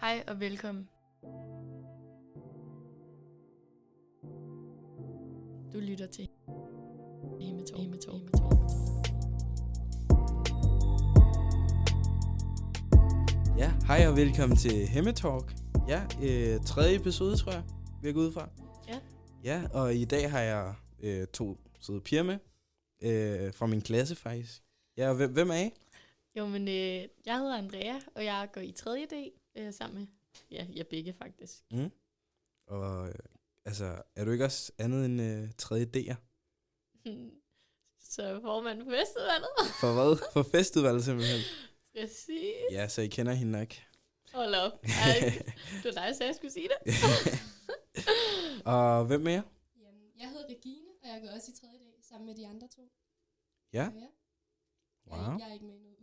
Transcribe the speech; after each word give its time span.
Hej 0.00 0.24
og 0.28 0.40
velkommen. 0.40 0.88
Du 5.72 5.78
lytter 5.80 6.06
til. 6.06 6.28
Hemator. 7.40 7.78
Hemator. 7.78 8.20
Ja, 13.58 13.72
hej 13.86 14.06
og 14.08 14.16
velkommen 14.16 14.56
til 14.56 14.88
Hemmetalk. 14.88 15.54
Ja, 15.88 16.02
øh, 16.22 16.60
tredje 16.60 16.96
episode, 16.96 17.36
tror 17.36 17.52
jeg, 17.52 17.62
vi 18.02 18.08
er 18.08 18.12
gået 18.12 18.26
ud 18.26 18.32
fra. 18.32 18.48
Ja. 18.88 18.98
Ja, 19.44 19.62
og 19.72 19.94
i 19.94 20.04
dag 20.04 20.30
har 20.30 20.40
jeg 20.40 20.74
øh, 21.02 21.26
to 21.26 21.58
søde 21.80 22.00
piger 22.00 22.22
med, 22.22 22.38
øh, 23.02 23.54
fra 23.54 23.66
min 23.66 23.80
klasse 23.80 24.16
faktisk. 24.16 24.62
Ja, 24.96 25.08
og 25.08 25.16
hvem, 25.16 25.32
hvem 25.32 25.50
er 25.50 25.54
I? 25.54 25.70
Jo, 26.38 26.46
men 26.46 26.68
øh, 26.68 27.08
jeg 27.26 27.38
hedder 27.38 27.56
Andrea, 27.58 28.00
og 28.14 28.24
jeg 28.24 28.48
går 28.52 28.60
i 28.60 28.72
3. 28.72 29.06
D 29.06 29.12
øh, 29.56 29.72
sammen 29.74 29.98
med 29.98 30.06
ja, 30.50 30.66
jeg 30.74 30.86
begge 30.86 31.12
faktisk. 31.12 31.64
Mm. 31.70 31.90
Og 32.66 33.08
øh, 33.08 33.14
altså, 33.64 34.02
er 34.16 34.24
du 34.24 34.30
ikke 34.30 34.44
også 34.44 34.72
andet 34.78 35.04
end 35.06 35.20
øh, 35.20 35.52
tredje 35.58 35.86
D'er? 35.96 36.14
Så 38.14 38.40
formanden 38.40 38.84
på 38.84 38.90
festivalet. 38.90 39.48
For 39.80 39.92
hvad? 39.94 40.32
For 40.32 40.42
festudvalget 40.42 41.04
simpelthen. 41.04 41.40
Skal 41.88 42.00
jeg 42.00 42.10
sige? 42.10 42.54
Ja, 42.70 42.88
så 42.88 43.02
I 43.02 43.06
kender 43.06 43.32
hende 43.32 43.52
nok. 43.52 43.68
Hold 44.32 44.54
op. 44.54 44.72
Ej, 45.04 45.14
det 45.82 45.84
var 45.84 45.90
dig, 45.90 46.02
der 46.08 46.12
sagde, 46.12 46.28
jeg 46.28 46.34
skulle 46.34 46.52
sige 46.52 46.68
det. 46.68 46.94
og 48.66 49.04
hvem 49.06 49.20
mere? 49.20 49.42
Jamen, 49.82 50.02
jeg 50.20 50.28
hedder 50.28 50.46
Regine, 50.48 50.88
og 51.02 51.08
jeg 51.08 51.20
går 51.22 51.30
også 51.36 51.50
i 51.50 51.54
3. 51.60 51.66
dag 51.66 51.94
sammen 52.02 52.26
med 52.26 52.34
de 52.34 52.46
andre 52.46 52.68
to. 52.76 52.82
Ja, 53.72 53.78
ja. 53.78 53.84
Jeg, 55.06 55.16
er, 55.16 55.24
Wow. 55.26 55.34
ikke- 55.34 55.44
jeg 55.44 55.50
er 55.50 55.54
ikke 55.54 55.66
med 55.66 55.74
udvalg. 55.74 55.97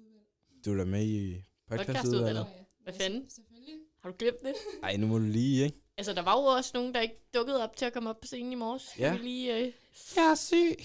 Du 0.65 0.71
er 0.73 0.77
da 0.77 0.85
med 0.85 1.05
i 1.05 1.43
Podcastudvalget. 1.67 2.45
ja. 2.57 2.63
Hvad 2.83 2.93
Ja, 2.93 2.99
fanden? 3.05 3.29
se- 3.29 3.35
Selvfølgelig. 3.35 3.75
Har 4.01 4.09
du 4.09 4.15
glemt 4.19 4.41
det? 4.43 4.53
Ej, 4.83 4.97
nu 4.97 5.07
må 5.07 5.17
du 5.17 5.23
lige, 5.23 5.63
ikke? 5.65 5.77
Altså, 5.97 6.13
der 6.13 6.21
var 6.21 6.39
jo 6.41 6.45
også 6.45 6.71
nogen, 6.73 6.93
der 6.93 7.01
ikke 7.01 7.15
dukkede 7.33 7.63
op 7.63 7.75
til 7.77 7.85
at 7.85 7.93
komme 7.93 8.09
op 8.09 8.19
på 8.21 8.27
scenen 8.27 8.51
i 8.51 8.55
morges. 8.55 8.99
Ja. 8.99 9.17
Vi 9.17 9.23
lige, 9.23 9.57
øh, 9.59 9.73
Jeg 10.15 10.31
er 10.31 10.35
syg. 10.35 10.75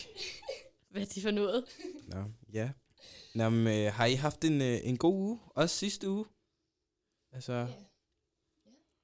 hvad 0.90 1.02
er 1.02 1.06
det 1.06 1.22
for 1.22 1.30
noget? 1.30 1.64
Nå, 2.08 2.24
ja. 2.52 2.70
Nå, 3.34 3.48
men, 3.50 3.66
øh, 3.86 3.92
har 3.92 4.06
I 4.06 4.14
haft 4.14 4.44
en, 4.44 4.62
øh, 4.62 4.78
en 4.82 4.96
god 4.98 5.14
uge? 5.14 5.40
Også 5.46 5.76
sidste 5.76 6.10
uge? 6.10 6.24
Altså, 7.32 7.52
Ja. 7.52 7.66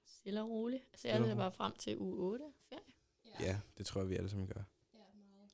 Stille 0.07 0.41
og 0.43 0.49
roligt. 0.51 0.83
Altså, 0.93 1.09
jeg 1.09 1.17
er 1.31 1.35
bare 1.37 1.53
frem 1.53 1.73
til 1.79 1.99
uge 1.99 2.17
8. 2.17 2.45
Ferie. 2.69 2.83
Ja. 3.41 3.47
ja, 3.47 3.59
det 3.79 3.87
tror 3.87 4.01
jeg, 4.01 4.11
vi 4.11 4.17
alle 4.17 4.29
sammen 4.31 4.49
gør. 4.49 4.63
Ja, 4.95 4.99
meget. 5.15 5.51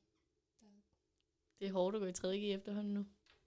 Det 1.59 1.67
er 1.67 1.71
hårdt 1.71 1.95
at 1.95 1.99
gå 2.01 2.05
i 2.07 2.13
3. 2.13 2.37
efterhånden 2.37 2.93
nu. 2.93 2.99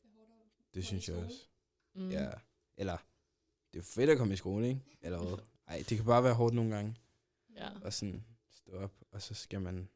Det 0.02 0.10
er 0.10 0.26
hårdt 0.26 0.30
at 0.58 0.74
Det 0.74 0.86
synes 0.86 1.08
jeg 1.08 1.16
også. 1.16 1.48
Mm. 1.96 2.10
Ja. 2.10 2.30
Eller, 2.76 2.96
det 3.72 3.78
er 3.78 3.84
fedt 3.84 4.10
at 4.10 4.18
komme 4.18 4.34
i 4.34 4.36
skole, 4.36 4.68
ikke? 4.68 4.80
Eller 5.02 5.18
hvad? 5.18 5.38
Ej, 5.68 5.84
det 5.88 5.96
kan 5.96 6.04
bare 6.06 6.24
være 6.24 6.34
hårdt 6.34 6.54
nogle 6.54 6.74
gange. 6.74 6.96
ja. 7.56 7.68
Og 7.84 7.92
sådan 7.92 8.24
stå 8.54 8.72
op, 8.72 8.92
og 9.12 9.22
så 9.22 9.34
skal 9.34 9.60
man, 9.60 9.88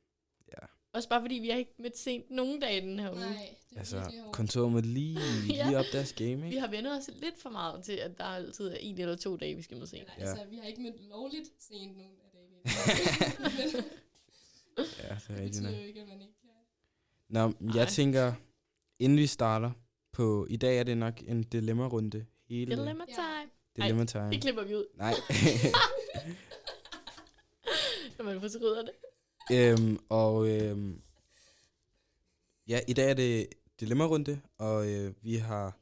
ja. 0.49 0.67
Også 0.93 1.09
bare 1.09 1.21
fordi, 1.21 1.35
vi 1.35 1.49
har 1.49 1.57
ikke 1.57 1.75
mødt 1.79 1.99
sent 1.99 2.31
nogen 2.31 2.61
dage 2.61 2.81
den 2.81 2.99
her 2.99 3.11
uge. 3.11 3.21
Nej, 3.21 3.55
det 3.71 3.75
er 3.77 3.79
Altså, 3.79 4.13
kontoret 4.33 4.73
må 4.73 4.81
lige, 4.99 5.19
Ja. 5.49 5.67
lige 5.67 5.79
op 5.79 5.85
deres 5.93 6.13
game, 6.13 6.37
Vi 6.37 6.47
ikke? 6.47 6.61
har 6.61 6.69
vendt 6.71 6.89
os 6.89 7.11
lidt 7.15 7.39
for 7.39 7.51
meget 7.51 7.85
til, 7.85 7.93
at 7.93 8.19
der 8.19 8.25
altid 8.25 8.69
er 8.69 8.77
en 8.77 8.99
eller 9.01 9.17
to 9.17 9.37
dage, 9.37 9.55
vi 9.57 9.63
skal 9.63 9.77
møde 9.77 9.87
sent. 9.87 10.09
Ja. 10.19 10.23
altså, 10.25 10.45
vi 10.51 10.57
har 10.57 10.65
ikke 10.65 10.83
mødt 10.83 11.01
lovligt 11.09 11.51
sent 11.59 11.97
nogen 11.97 12.13
af 12.25 12.31
dagene. 12.33 13.85
Ja, 14.79 14.83
det 14.85 15.11
er 15.11 15.15
det 15.19 15.31
rigtigt 15.31 15.47
betyder 15.47 15.71
nok. 15.71 15.81
jo 15.81 15.85
ikke, 15.87 16.01
at 16.01 16.09
man 16.09 16.21
ikke 16.21 16.35
kan. 16.41 16.51
Nå, 17.29 17.41
Ej. 17.49 17.77
jeg 17.77 17.89
tænker, 17.89 18.33
inden 18.99 19.19
vi 19.19 19.27
starter 19.27 19.71
på, 20.13 20.47
i 20.51 20.57
dag 20.57 20.79
er 20.79 20.83
det 20.83 20.99
nok 20.99 21.15
en 21.27 21.43
dilemma-runde. 21.43 22.27
Hele 22.49 22.77
Dilemma 22.77 23.05
Ja. 23.09 23.15
time. 23.15 23.51
dilemma 23.87 24.05
time. 24.05 24.31
Det 24.31 24.41
klipper 24.41 24.65
vi 24.65 24.75
ud, 24.77 24.87
Nej. 24.97 25.15
når 28.19 28.25
man 28.25 28.41
fortryder 28.41 28.83
det. 28.83 28.93
øhm, 29.53 29.99
og 30.09 30.49
øhm, 30.49 31.01
ja, 32.69 32.81
i 32.89 32.93
dag 32.93 33.11
er 33.11 33.15
det 33.15 33.47
dilemma-runde, 33.81 34.41
og 34.59 34.91
øh, 34.93 35.15
vi 35.23 35.35
har 35.37 35.77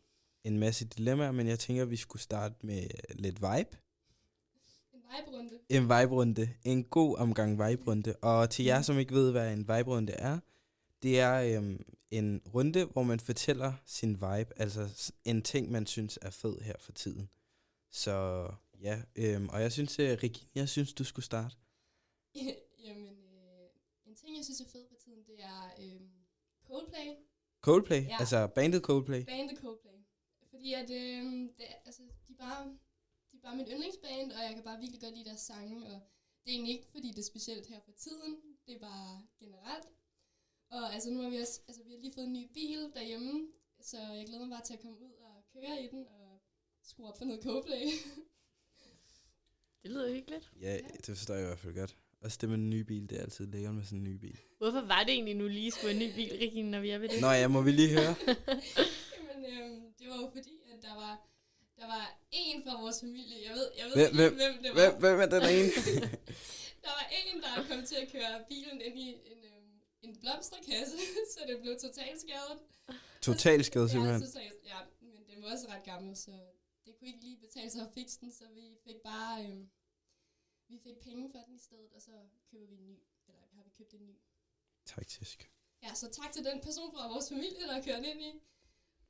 en 0.44 0.58
masse 0.58 0.84
dilemmaer, 0.84 1.32
men 1.32 1.46
jeg 1.46 1.58
tænker, 1.58 1.82
at 1.82 1.90
vi 1.90 1.96
skulle 1.96 2.22
starte 2.22 2.54
med 2.62 2.82
lidt 3.14 3.34
vibe. 3.36 3.76
En 4.94 5.00
vibe-runde. 5.02 5.58
En 5.68 5.82
vibe-runde. 5.82 6.48
En 6.64 6.84
god 6.84 7.16
omgang 7.18 7.68
vibe-runde. 7.68 8.14
Og 8.22 8.50
til 8.50 8.64
jer, 8.64 8.82
som 8.82 8.98
ikke 8.98 9.14
ved, 9.14 9.30
hvad 9.30 9.52
en 9.52 9.58
vibe-runde 9.58 10.12
er, 10.12 10.38
det 11.02 11.20
er 11.20 11.58
øhm, 11.58 11.84
en 12.10 12.42
runde, 12.54 12.84
hvor 12.84 13.02
man 13.02 13.20
fortæller 13.20 13.72
sin 13.86 14.10
vibe, 14.14 14.52
altså 14.56 15.10
en 15.24 15.42
ting, 15.42 15.70
man 15.70 15.86
synes 15.86 16.18
er 16.22 16.30
fed 16.30 16.60
her 16.60 16.74
for 16.80 16.92
tiden. 16.92 17.30
Så 17.90 18.14
ja, 18.80 19.02
øhm, 19.16 19.48
og 19.48 19.60
jeg 19.62 19.72
synes, 19.72 19.98
øh, 19.98 20.10
Regine, 20.22 20.50
jeg 20.54 20.68
synes, 20.68 20.92
du 20.92 21.04
skulle 21.04 21.26
starte. 21.26 21.56
Jamen, 22.84 23.14
øh, 23.24 23.68
en 24.06 24.14
ting, 24.16 24.36
jeg 24.36 24.44
synes 24.44 24.60
er 24.60 24.68
fed 24.72 24.84
på 24.88 24.94
tiden, 25.04 25.24
det 25.26 25.36
er 25.42 25.62
øh, 25.80 26.00
Coldplay. 26.66 27.08
Coldplay, 27.60 28.02
Ja. 28.06 28.16
altså 28.20 28.46
bandet 28.46 28.82
Coldplay. 28.82 29.24
Bandet 29.24 29.58
Coldplay. 29.58 29.98
Fordi 30.50 30.72
at, 30.74 30.90
øh, 30.90 31.24
det, 31.58 31.64
er- 31.72 31.80
altså, 31.86 32.02
de, 32.28 32.32
er 32.32 32.36
bare, 32.38 32.64
de 33.32 33.36
er 33.36 33.40
bare 33.42 33.56
mit 33.56 33.68
yndlingsband, 33.70 34.32
og 34.32 34.40
jeg 34.46 34.54
kan 34.54 34.64
bare 34.64 34.78
virkelig 34.80 35.00
godt 35.00 35.14
lide 35.14 35.24
deres 35.28 35.40
sange, 35.40 35.76
og 35.86 36.00
det 36.44 36.50
er 36.50 36.54
egentlig 36.56 36.74
ikke, 36.76 36.88
fordi 36.90 37.08
det 37.08 37.18
er 37.18 37.22
specielt 37.32 37.66
her 37.66 37.80
for 37.84 37.92
tiden, 37.92 38.36
det 38.66 38.74
er 38.74 38.78
bare 38.80 39.26
generelt. 39.40 39.86
Og 40.70 40.94
altså, 40.94 41.10
nu 41.10 41.22
har 41.22 41.30
vi 41.30 41.36
også, 41.36 41.60
altså, 41.68 41.82
vi 41.86 41.90
har 41.92 41.98
lige 42.00 42.12
fået 42.14 42.26
en 42.26 42.32
ny 42.32 42.44
bil 42.54 42.78
derhjemme, 42.94 43.46
så 43.80 43.96
jeg 44.18 44.26
glæder 44.26 44.40
mig 44.46 44.50
bare 44.50 44.64
til 44.66 44.74
at 44.74 44.80
komme 44.80 44.96
ud 45.00 45.12
og 45.12 45.44
køre 45.52 45.82
i 45.84 45.88
den, 45.90 46.06
og 46.08 46.40
skrue 46.82 47.08
op 47.08 47.18
for 47.18 47.24
noget 47.24 47.42
Coldplay. 47.42 47.84
Det 49.82 49.90
lyder 49.90 50.12
hyggeligt. 50.14 50.50
Ja, 50.60 50.78
det 51.06 51.16
forstår 51.18 51.34
jeg 51.34 51.42
i 51.42 51.46
hvert 51.46 51.58
fald 51.58 51.74
godt. 51.74 51.96
Også 52.20 52.38
det 52.40 52.48
med 52.48 52.58
en 52.58 52.70
ny 52.70 52.80
bil, 52.80 53.10
det 53.10 53.18
er 53.18 53.22
altid 53.22 53.46
lækkert 53.46 53.74
med 53.74 53.84
sådan 53.84 53.98
en 53.98 54.04
ny 54.04 54.16
bil. 54.16 54.38
Hvorfor 54.58 54.80
var 54.80 55.02
det 55.04 55.12
egentlig 55.12 55.34
nu 55.34 55.46
lige 55.48 55.70
skulle 55.70 55.92
en 55.92 55.98
ny 55.98 56.14
bil, 56.14 56.30
Regine, 56.38 56.70
når 56.70 56.80
vi 56.80 56.90
er 56.90 56.98
ved 56.98 57.08
det? 57.08 57.20
Nå 57.20 57.30
ja, 57.30 57.48
må 57.48 57.62
vi 57.62 57.70
lige 57.70 57.88
høre? 57.98 58.14
Jamen, 59.16 59.44
øhm, 59.52 59.82
det 59.98 60.06
var 60.08 60.16
jo 60.22 60.30
fordi, 60.36 60.54
at 60.74 60.82
der 60.82 60.94
var, 60.94 61.12
der 61.76 61.86
var 61.86 62.18
en 62.32 62.62
fra 62.64 62.80
vores 62.82 63.00
familie, 63.00 63.36
jeg 63.48 63.52
ved, 63.58 63.68
jeg 63.78 63.84
ved 63.86 63.94
Hvem- 63.94 64.04
ikke, 64.06 64.16
hvem- 64.16 64.34
hvem 64.34 64.62
det 64.62 64.70
var. 64.74 64.90
Hvem, 64.90 65.00
hvem 65.00 65.18
er 65.24 65.28
den 65.36 65.42
ene? 65.58 65.70
Der 66.84 66.92
var 66.98 67.06
en, 67.18 67.42
der 67.42 67.52
kom 67.74 67.84
til 67.86 67.94
at 68.02 68.08
køre 68.12 68.34
bilen 68.48 68.80
ind 68.86 68.98
i 68.98 69.02
en, 69.12 69.18
en 70.08 70.16
blomsterkasse, 70.22 70.96
så 71.34 71.40
det 71.48 71.56
blev 71.62 71.78
totalt 71.86 72.20
skadet. 72.20 72.58
Totalt 73.22 73.66
skade 73.66 73.84
Ja, 73.84 73.90
simpelthen. 73.92 74.20
totalt, 74.22 74.58
ja, 74.72 74.78
men 75.00 75.20
den 75.30 75.42
var 75.42 75.48
også 75.52 75.66
ret 75.68 75.84
gammel, 75.84 76.16
så 76.16 76.32
det 76.84 76.96
kunne 76.96 77.08
ikke 77.08 77.20
lige 77.20 77.36
betale 77.46 77.70
sig 77.70 77.82
at 77.86 77.90
fikse 77.94 78.20
den, 78.20 78.32
så 78.32 78.44
vi 78.54 78.64
fik 78.86 78.96
bare, 79.10 79.44
øhm, 79.44 79.70
vi 80.68 80.78
fik 80.86 80.96
penge 81.00 81.30
for 81.32 81.38
den 81.46 81.54
i 81.54 81.58
stedet, 81.58 81.88
og 81.96 82.02
så 82.02 82.12
køber 82.50 82.66
vi 82.66 82.74
en 82.76 82.86
ny, 82.86 82.98
eller 83.28 83.40
har 83.54 83.62
vi 83.62 83.70
købt 83.78 83.92
en 83.94 84.06
ny. 84.06 84.16
Taktisk. 84.86 85.50
Ja, 85.82 85.94
så 85.94 86.06
tak 86.10 86.32
til 86.32 86.44
den 86.44 86.60
person 86.60 86.92
fra 86.92 87.08
vores 87.12 87.28
familie, 87.28 87.62
der 87.66 87.82
kørte 87.82 88.06
ind 88.10 88.20
i, 88.20 88.32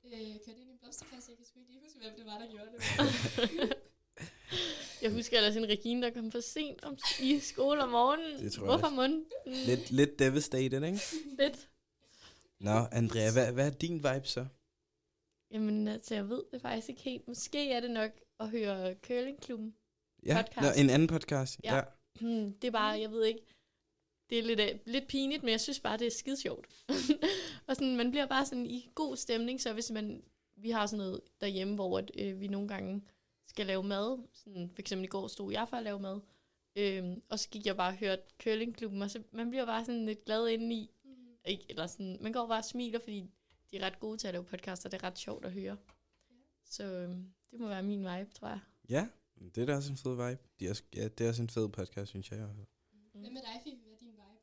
øh, 0.05 0.41
kørte 0.45 0.61
ind 0.61 0.69
i 0.69 0.73
en 0.73 0.79
blomsterkasse. 0.79 1.31
Jeg 1.31 1.37
kan 1.37 1.47
sgu 1.47 1.59
ikke 1.61 1.71
lige 1.73 1.83
huske, 1.85 1.99
hvem 1.99 2.15
det 2.17 2.27
var, 2.27 2.39
der 2.39 2.51
gjorde 2.51 2.71
det. 2.73 2.81
Jeg 5.03 5.13
husker 5.13 5.37
ellers 5.37 5.57
en 5.57 5.69
Regine, 5.69 6.03
der 6.03 6.11
kom 6.11 6.31
for 6.31 6.41
sent 6.41 6.85
om, 6.85 6.99
i 7.23 7.39
skole 7.41 7.83
om 7.83 7.89
morgenen. 7.89 8.45
Det 8.45 8.53
tror 8.53 8.63
jeg 8.63 8.79
Hvorfor 8.79 8.95
munden? 8.95 9.25
Lidt, 9.47 9.91
lidt 9.91 10.19
devastated, 10.19 10.83
ikke? 10.85 11.01
Lidt. 11.39 11.69
Nå, 12.61 12.87
Andrea, 12.93 13.33
hvad, 13.33 13.53
hvad 13.53 13.67
er 13.67 13.71
din 13.71 13.95
vibe 13.95 14.27
så? 14.29 14.47
Jamen, 15.51 15.89
altså, 15.89 16.15
jeg 16.15 16.29
ved 16.29 16.43
det 16.53 16.61
faktisk 16.61 16.89
ikke 16.89 17.03
helt. 17.03 17.29
Måske 17.29 17.73
er 17.73 17.81
det 17.81 17.91
nok 17.91 18.11
at 18.41 18.51
høre 18.51 18.95
Curlingklubben. 18.95 19.75
Ja, 20.27 20.43
Podcast. 20.43 20.77
Nå, 20.77 20.83
en 20.83 20.91
anden 20.91 21.09
podcast. 21.09 21.61
Ja. 21.65 21.77
Ja. 21.77 21.83
Hmm, 22.21 22.53
det 22.53 22.69
er 22.69 22.73
bare, 22.73 23.01
jeg 23.01 23.11
ved 23.11 23.25
ikke, 23.25 23.47
det 24.31 24.39
er 24.39 24.43
lidt, 24.43 24.61
øh, 24.61 24.79
lidt 24.87 25.07
pinligt, 25.09 25.43
men 25.43 25.51
jeg 25.51 25.61
synes 25.61 25.81
bare, 25.81 25.99
det 25.99 26.07
er 26.07 26.11
skide 26.11 26.41
sjovt. 26.41 26.67
og 27.67 27.77
sådan, 27.77 27.97
man 27.97 28.11
bliver 28.11 28.27
bare 28.27 28.47
sådan 28.47 28.67
i 28.67 28.91
god 28.95 29.17
stemning, 29.17 29.61
så 29.61 29.73
hvis 29.73 29.91
man, 29.91 30.23
vi 30.57 30.71
har 30.71 30.87
sådan 30.87 30.99
noget 30.99 31.21
derhjemme, 31.41 31.75
hvor 31.75 31.99
at, 31.99 32.11
øh, 32.19 32.41
vi 32.41 32.49
nogle 32.49 32.69
gange 32.69 33.03
skal 33.59 33.67
lave 33.67 33.83
mad, 33.83 34.19
sådan, 34.33 34.71
for 34.75 34.81
eksempel 34.81 35.05
i 35.05 35.09
går 35.09 35.29
stod 35.29 35.53
jeg 35.53 35.67
for 35.69 35.77
at 35.77 35.83
lave 35.83 36.01
mad, 36.01 36.21
øhm, 36.77 37.23
og 37.29 37.39
så 37.39 37.49
gik 37.49 37.67
jeg 37.67 37.77
bare 37.77 37.93
og 37.93 37.97
hørte 37.97 38.23
Curlingklubben, 38.43 39.03
og 39.03 39.11
så 39.11 39.23
man 39.33 39.51
bliver 39.51 39.67
bare 39.67 39.85
sådan 39.85 40.07
lidt 40.07 40.25
glad 40.25 40.49
indeni, 40.49 40.91
Mhm. 41.05 41.15
ikke, 41.45 41.65
eller 41.69 41.87
sådan, 41.87 42.19
man 42.21 42.33
går 42.33 42.47
bare 42.47 42.59
og 42.59 42.65
smiler, 42.65 42.99
fordi 42.99 43.21
de 43.73 43.77
er 43.77 43.87
ret 43.87 44.01
gode 44.01 44.19
til 44.19 44.27
at 44.29 44.35
lave 44.35 44.45
podcaster, 44.45 44.89
det 44.89 45.03
er 45.03 45.07
ret 45.07 45.19
sjovt 45.19 45.45
at 45.45 45.53
høre. 45.53 45.77
Så 46.65 46.85
øhm, 46.85 47.25
det 47.51 47.61
må 47.61 47.69
være 47.69 47.83
min 47.83 47.99
vibe, 47.99 48.31
tror 48.35 48.49
jeg. 48.49 48.61
Ja, 48.89 49.09
det 49.55 49.63
er 49.63 49.67
da 49.67 49.77
også 49.77 49.91
en 49.93 49.97
fed 49.99 50.15
vibe. 50.15 50.43
De 50.61 50.67
er, 50.67 50.71
også- 50.71 50.83
ja, 50.97 51.09
det 51.09 51.25
er 51.25 51.29
også 51.29 51.43
en 51.43 51.49
fed 51.51 51.69
podcast, 51.69 52.09
synes 52.09 52.31
jeg. 52.31 52.39
i 52.39 52.43
hvert 52.43 52.55
fald. 52.57 52.67
Hvad 53.13 53.31
med 53.31 53.41
dig, 53.43 53.61
Fifi? 53.65 53.77
Hvad 53.83 53.93
er 53.93 53.99
din 54.01 54.09
vibe? 54.09 54.43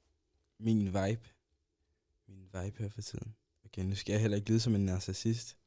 Min 0.60 0.86
vibe. 0.88 1.30
Min 2.28 2.44
vibe 2.54 2.84
her 2.84 2.90
for 2.90 3.02
tiden. 3.02 3.36
Okay, 3.66 3.84
nu 3.84 3.96
skal 3.96 4.14
jeg 4.14 4.22
heller 4.22 4.38
ikke 4.38 4.50
lyde 4.50 4.60
som 4.60 4.76
en 4.76 4.86
narcissist. 4.86 5.58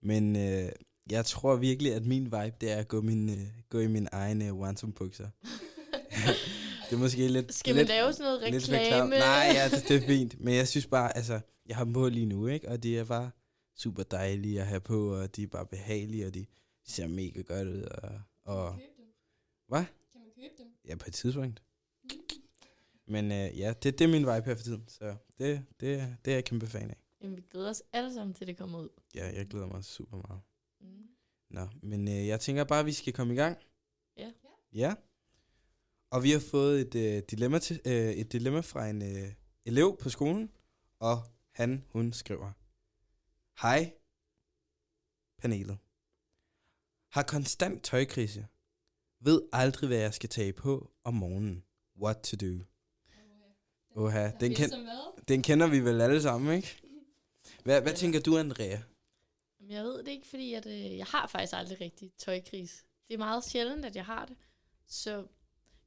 Men 0.00 0.36
øh, 0.36 0.68
jeg 1.10 1.24
tror 1.24 1.56
virkelig, 1.56 1.94
at 1.94 2.06
min 2.06 2.24
vibe, 2.24 2.54
det 2.60 2.70
er 2.70 2.76
at 2.76 2.88
gå, 2.88 3.00
min, 3.00 3.28
øh, 3.30 3.46
gå 3.68 3.78
i 3.78 3.86
min 3.86 4.08
egen 4.12 4.42
øh, 4.42 4.58
Wantum-bukser. 4.60 5.28
det 6.90 6.92
er 6.92 6.96
måske 6.96 7.28
lidt... 7.28 7.54
Skal 7.54 7.74
man 7.74 7.78
lidt, 7.78 7.88
lave 7.88 8.12
sådan 8.12 8.24
noget 8.24 8.42
reklame? 8.42 9.10
Nej, 9.10 9.50
ja, 9.54 9.68
det, 9.68 9.88
det 9.88 9.96
er 10.02 10.06
fint. 10.06 10.40
Men 10.40 10.54
jeg 10.54 10.68
synes 10.68 10.86
bare, 10.86 11.16
altså, 11.16 11.40
jeg 11.66 11.76
har 11.76 11.84
dem 11.84 11.92
på 11.92 12.08
lige 12.08 12.26
nu, 12.26 12.46
ikke? 12.46 12.68
Og 12.68 12.82
de 12.82 12.98
er 12.98 13.04
bare 13.04 13.30
super 13.76 14.02
dejlige 14.02 14.60
at 14.60 14.66
have 14.66 14.80
på, 14.80 15.14
og 15.14 15.36
de 15.36 15.42
er 15.42 15.46
bare 15.46 15.66
behagelige, 15.66 16.26
og 16.26 16.34
de 16.34 16.46
ser 16.86 17.06
mega 17.06 17.40
godt 17.40 17.68
ud. 17.68 17.82
Og, 17.82 18.10
Og 18.44 18.70
Kan 18.70 18.80
man 18.80 18.80
købe 18.80 18.92
dem? 18.98 19.06
hvad? 19.68 19.84
Kan 20.12 20.20
man 20.20 20.30
købe 20.36 20.54
dem? 20.58 20.66
Ja, 20.88 20.94
på 20.96 21.04
et 21.08 21.14
tidspunkt. 21.14 21.62
Mm. 22.04 22.10
Men 23.06 23.32
øh, 23.32 23.58
ja, 23.58 23.72
det, 23.82 23.98
det 23.98 24.04
er 24.04 24.08
min 24.08 24.20
vibe 24.20 24.44
her 24.46 24.54
for 24.54 24.62
tiden, 24.62 24.84
så 24.88 25.14
det, 25.38 25.64
det, 25.80 26.16
det 26.24 26.30
er 26.30 26.34
jeg 26.34 26.44
kæmpe 26.44 26.66
fan 26.66 26.90
af. 26.90 26.96
Jamen, 27.22 27.36
vi 27.36 27.42
glæder 27.50 27.70
os 27.70 27.82
alle 27.92 28.14
sammen 28.14 28.34
til, 28.34 28.46
det 28.46 28.56
kommer 28.56 28.78
ud. 28.78 28.88
Ja, 29.14 29.26
jeg 29.36 29.46
glæder 29.46 29.66
mig 29.66 29.84
super 29.84 30.16
meget. 30.28 30.40
Nå, 31.50 31.68
men 31.82 32.08
øh, 32.08 32.26
jeg 32.26 32.40
tænker 32.40 32.64
bare, 32.64 32.80
at 32.80 32.86
vi 32.86 32.92
skal 32.92 33.12
komme 33.12 33.34
i 33.34 33.36
gang. 33.36 33.58
Ja. 34.16 34.32
Ja. 34.72 34.94
Og 36.10 36.22
vi 36.22 36.30
har 36.30 36.40
fået 36.50 36.80
et, 36.80 36.94
øh, 36.94 37.22
dilemma, 37.30 37.58
til, 37.58 37.80
øh, 37.84 38.10
et 38.10 38.32
dilemma 38.32 38.60
fra 38.60 38.88
en 38.88 39.02
øh, 39.02 39.32
elev 39.64 39.96
på 40.00 40.10
skolen, 40.10 40.50
og 40.98 41.22
han, 41.54 41.84
hun 41.88 42.12
skriver, 42.12 42.52
Hej, 43.62 43.92
panelet. 45.38 45.78
Har 47.12 47.22
konstant 47.22 47.84
tøjkrise. 47.84 48.46
Ved 49.20 49.42
aldrig, 49.52 49.88
hvad 49.88 49.98
jeg 49.98 50.14
skal 50.14 50.28
tage 50.28 50.52
på 50.52 50.90
om 51.04 51.14
morgenen. 51.14 51.64
What 52.02 52.16
to 52.16 52.36
do. 52.36 52.64
Åh, 53.96 54.02
Oha, 54.04 54.30
den, 54.40 54.56
hvad? 54.56 55.24
den 55.28 55.42
kender 55.42 55.66
vi 55.66 55.80
vel 55.80 56.00
alle 56.00 56.22
sammen, 56.22 56.56
ikke? 56.56 56.80
Hvad, 57.64 57.82
hvad 57.82 57.94
tænker 57.94 58.20
du, 58.20 58.38
Andrea? 58.38 58.78
Jeg 59.60 59.84
ved 59.84 59.98
det 59.98 60.08
ikke, 60.08 60.26
fordi 60.26 60.54
at, 60.54 60.66
øh, 60.66 60.96
jeg 60.96 61.06
har 61.06 61.26
faktisk 61.26 61.52
aldrig 61.56 61.80
rigtig 61.80 62.12
tøjkris. 62.12 62.84
Det 63.08 63.14
er 63.14 63.18
meget 63.18 63.44
sjældent, 63.44 63.84
at 63.84 63.96
jeg 63.96 64.04
har 64.04 64.24
det. 64.24 64.36
Så 64.86 65.26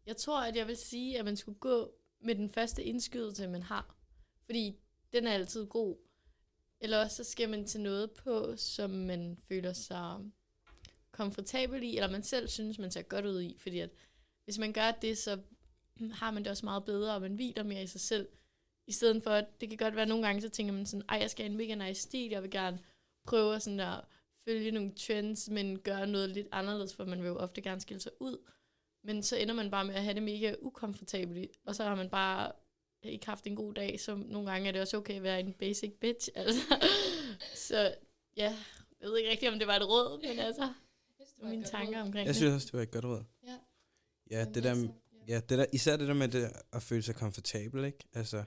jeg 0.06 0.18
tror, 0.18 0.42
at 0.42 0.56
jeg 0.56 0.68
vil 0.68 0.78
sige, 0.78 1.20
at 1.20 1.26
man 1.26 1.38
skulle 1.38 1.60
gå 1.60 1.94
med 2.20 2.36
den 2.36 2.50
første 2.50 2.84
indskydelse, 2.84 3.48
man 3.48 3.64
har. 3.64 3.96
Fordi 4.46 4.76
den 5.14 5.28
er 5.28 5.34
altid 5.34 5.68
god. 5.68 5.98
Eller 6.80 6.98
også 6.98 7.16
så 7.16 7.24
skal 7.24 7.50
man 7.50 7.66
til 7.66 7.82
noget 7.82 8.12
på, 8.12 8.58
som 8.58 8.90
man 8.90 9.38
føler 9.48 9.74
sig 9.74 10.20
komfortabel 11.12 11.84
i, 11.84 11.96
eller 11.96 12.12
man 12.12 12.24
selv 12.24 12.48
synes, 12.48 12.80
man 12.80 12.92
ser 12.92 13.02
godt 13.02 13.26
ud 13.26 13.42
i. 13.42 13.58
Fordi 13.60 13.80
at 13.80 13.90
hvis 14.44 14.58
man 14.58 14.74
gør 14.74 14.92
det, 14.92 15.18
så 15.18 15.40
har 16.12 16.32
man 16.32 16.44
det 16.44 16.52
også 16.52 16.66
meget 16.66 16.86
bedre, 16.86 17.16
og 17.16 17.22
man 17.22 17.36
hviler 17.36 17.64
mere 17.64 17.84
i 17.84 17.88
sig 17.88 18.02
selv. 18.02 18.28
I 18.88 18.92
stedet 18.92 19.24
for, 19.24 19.32
at 19.32 19.62
det 19.62 19.70
kan 19.70 19.78
godt 19.78 19.96
være 19.96 20.06
nogle 20.06 20.26
gange, 20.26 20.42
så 20.42 20.50
tænker 20.50 20.74
man 20.74 20.86
sådan, 20.86 21.06
ej, 21.10 21.18
jeg 21.18 21.30
skal 21.30 21.44
have 21.44 21.52
en 21.52 21.58
mega 21.58 21.88
nice 21.88 22.02
stil, 22.02 22.30
jeg 22.30 22.42
vil 22.42 22.52
gerne 22.52 22.80
prøve 23.24 23.56
at 23.56 23.62
sådan 23.64 23.80
at 23.80 24.02
følge 24.46 24.72
nogle 24.72 24.92
trends, 24.96 25.50
men 25.50 25.80
gøre 25.80 26.08
noget 26.08 26.30
lidt 26.30 26.48
anderledes, 26.52 26.96
for 26.96 27.06
man 27.06 27.22
vil 27.22 27.28
jo 27.28 27.38
ofte 27.38 27.62
gerne 27.62 27.82
skille 27.82 28.02
sig 28.02 28.12
ud. 28.20 28.38
Men 29.04 29.24
så 29.24 29.36
ender 29.36 29.54
man 29.54 29.72
bare 29.72 29.86
med 29.86 29.96
at 29.96 30.04
have 30.04 30.14
det 30.14 30.24
mega 30.24 30.56
ukomfortabelt, 30.62 31.52
og 31.66 31.76
så 31.76 31.84
har 31.84 31.96
man 31.96 32.10
bare 32.10 32.52
ikke 33.04 33.26
haft 33.26 33.48
en 33.48 33.56
god 33.56 33.74
dag, 33.74 34.00
så 34.00 34.16
nogle 34.16 34.52
gange 34.52 34.68
er 34.68 34.72
det 34.72 34.82
også 34.82 34.98
okay 34.98 35.16
at 35.16 35.24
være 35.24 35.40
en 35.40 35.54
basic 35.54 35.94
bitch. 36.02 36.30
Altså. 36.36 36.62
så 37.56 37.96
ja, 38.38 38.58
jeg 39.02 39.10
ved 39.10 39.18
ikke 39.18 39.30
rigtig, 39.30 39.50
om 39.50 39.60
det 39.60 39.68
var 39.68 39.76
et 39.76 39.88
råd, 39.88 40.22
men 40.28 40.40
altså, 40.40 40.74
Jeg 41.20 41.28
synes, 41.28 41.52
mine 41.52 41.64
tanker 41.64 41.98
råd. 42.00 42.06
omkring 42.06 42.28
Jeg 42.28 42.36
synes 42.36 42.54
også, 42.54 42.66
det 42.66 42.74
var 42.74 42.82
et 42.82 42.92
godt 42.92 43.06
råd. 43.06 43.24
Ja. 43.44 43.58
Ja, 44.32 44.46
det 44.46 44.64
der, 44.64 44.70
altså, 44.70 44.88
Ja, 45.28 45.40
det 45.50 45.58
der, 45.58 45.66
især 45.74 45.98
det 45.98 46.08
der 46.08 46.14
med 46.14 46.28
det 46.28 46.52
at 46.74 46.84
føle 46.84 47.02
sig 47.02 47.16
komfortabel, 47.16 47.86
ikke? 47.86 48.08
Altså, 48.14 48.44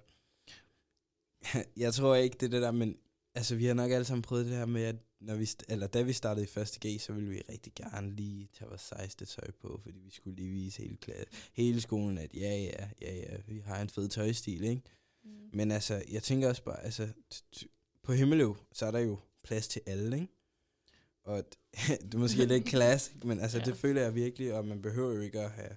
jeg 1.76 1.94
tror 1.94 2.14
ikke, 2.14 2.36
det 2.40 2.46
er 2.46 2.50
det 2.50 2.62
der, 2.62 2.70
men 2.70 2.98
altså, 3.34 3.56
vi 3.56 3.64
har 3.66 3.74
nok 3.74 3.90
alle 3.90 4.04
sammen 4.04 4.22
prøvet 4.22 4.46
det 4.46 4.56
her 4.56 4.66
med, 4.66 4.82
at 4.82 4.96
når 5.20 5.34
vi, 5.34 5.48
eller 5.68 5.86
da 5.86 6.02
vi 6.02 6.12
startede 6.12 6.44
i 6.44 6.48
første 6.48 6.88
G, 6.88 7.00
så 7.00 7.12
ville 7.12 7.28
vi 7.30 7.42
rigtig 7.48 7.72
gerne 7.74 8.10
lige 8.10 8.48
tage 8.58 8.68
vores 8.68 8.80
sejste 8.80 9.24
tøj 9.24 9.50
på, 9.60 9.80
fordi 9.82 9.98
vi 9.98 10.10
skulle 10.10 10.36
lige 10.36 10.50
vise 10.50 10.82
hele, 10.82 10.96
klasse, 10.96 11.26
hele 11.52 11.80
skolen, 11.80 12.18
at 12.18 12.34
ja, 12.34 12.56
ja, 12.56 12.88
ja, 13.02 13.14
ja, 13.16 13.36
vi 13.46 13.58
har 13.66 13.82
en 13.82 13.88
fed 13.88 14.08
tøjstil, 14.08 14.64
ikke? 14.64 14.82
Mm. 15.24 15.30
Men 15.52 15.70
altså, 15.70 16.02
jeg 16.10 16.22
tænker 16.22 16.48
også 16.48 16.62
bare, 16.64 16.84
altså, 16.84 17.08
på 18.02 18.12
Himmeløv, 18.12 18.56
så 18.72 18.86
er 18.86 18.90
der 18.90 18.98
jo 18.98 19.18
plads 19.44 19.68
til 19.68 19.80
alle, 19.86 20.16
ikke? 20.16 20.28
Og 21.24 21.44
det 22.02 22.14
er 22.14 22.18
måske 22.18 22.44
lidt 22.44 22.68
classic, 22.74 23.14
men 23.24 23.40
altså, 23.40 23.58
Ja. 23.58 23.64
det 23.64 23.76
føler 23.76 24.02
jeg 24.02 24.14
virkelig, 24.14 24.54
og 24.54 24.64
man 24.64 24.82
behøver 24.82 25.14
jo 25.14 25.20
ikke 25.20 25.40
at 25.40 25.50
have 25.50 25.76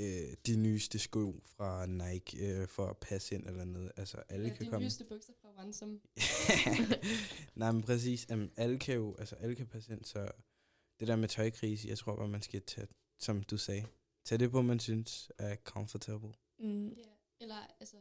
øh, 0.00 0.36
de 0.46 0.56
nyeste 0.56 0.98
sko 0.98 1.40
fra 1.44 1.86
Nike 1.86 2.46
øh, 2.46 2.68
for 2.68 2.86
at 2.86 2.98
passe 2.98 3.34
ind 3.34 3.46
eller 3.46 3.64
noget. 3.64 3.92
Altså, 3.96 4.16
alle 4.28 4.48
ja, 4.48 4.54
kan 4.54 4.66
de 4.66 4.70
komme. 4.70 4.84
nyeste 4.84 5.04
bukser 5.04 5.32
fra 5.40 5.48
Ransom. 5.58 6.00
Nej, 7.60 7.72
men 7.72 7.82
præcis. 7.82 8.26
Jamen, 8.30 8.50
alle 8.56 8.78
kan 8.78 8.94
jo, 8.94 9.16
altså, 9.18 9.34
alle 9.36 9.54
kan 9.54 9.66
passe 9.66 9.92
ind, 9.92 10.04
så 10.04 10.30
det 11.00 11.08
der 11.08 11.16
med 11.16 11.28
tøjkrise, 11.28 11.88
jeg 11.88 11.98
tror 11.98 12.16
bare, 12.16 12.28
man 12.28 12.42
skal 12.42 12.62
tage, 12.62 12.86
som 13.18 13.42
du 13.42 13.56
sagde, 13.56 13.86
tage 14.24 14.38
det 14.38 14.50
på, 14.50 14.62
man 14.62 14.80
synes 14.80 15.32
er 15.38 15.56
comfortable. 15.56 16.32
Mm. 16.58 16.88
Ja. 16.88 17.02
Eller 17.40 17.66
altså, 17.80 17.96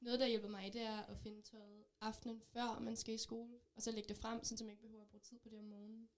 noget, 0.00 0.20
der 0.20 0.26
hjælper 0.26 0.48
mig, 0.48 0.72
det 0.72 0.82
er 0.82 1.02
at 1.02 1.18
finde 1.18 1.42
tøjet 1.42 1.84
aftenen 2.00 2.42
før 2.52 2.78
man 2.78 2.96
skal 2.96 3.14
i 3.14 3.18
skole, 3.18 3.54
og 3.76 3.82
så 3.82 3.90
lægge 3.90 4.08
det 4.08 4.16
frem, 4.16 4.44
så 4.44 4.64
man 4.64 4.70
ikke 4.70 4.82
behøver 4.82 5.02
at 5.02 5.08
bruge 5.08 5.20
tid 5.20 5.38
på 5.38 5.48
det 5.48 5.58
om 5.58 5.64
morgenen. 5.64 6.08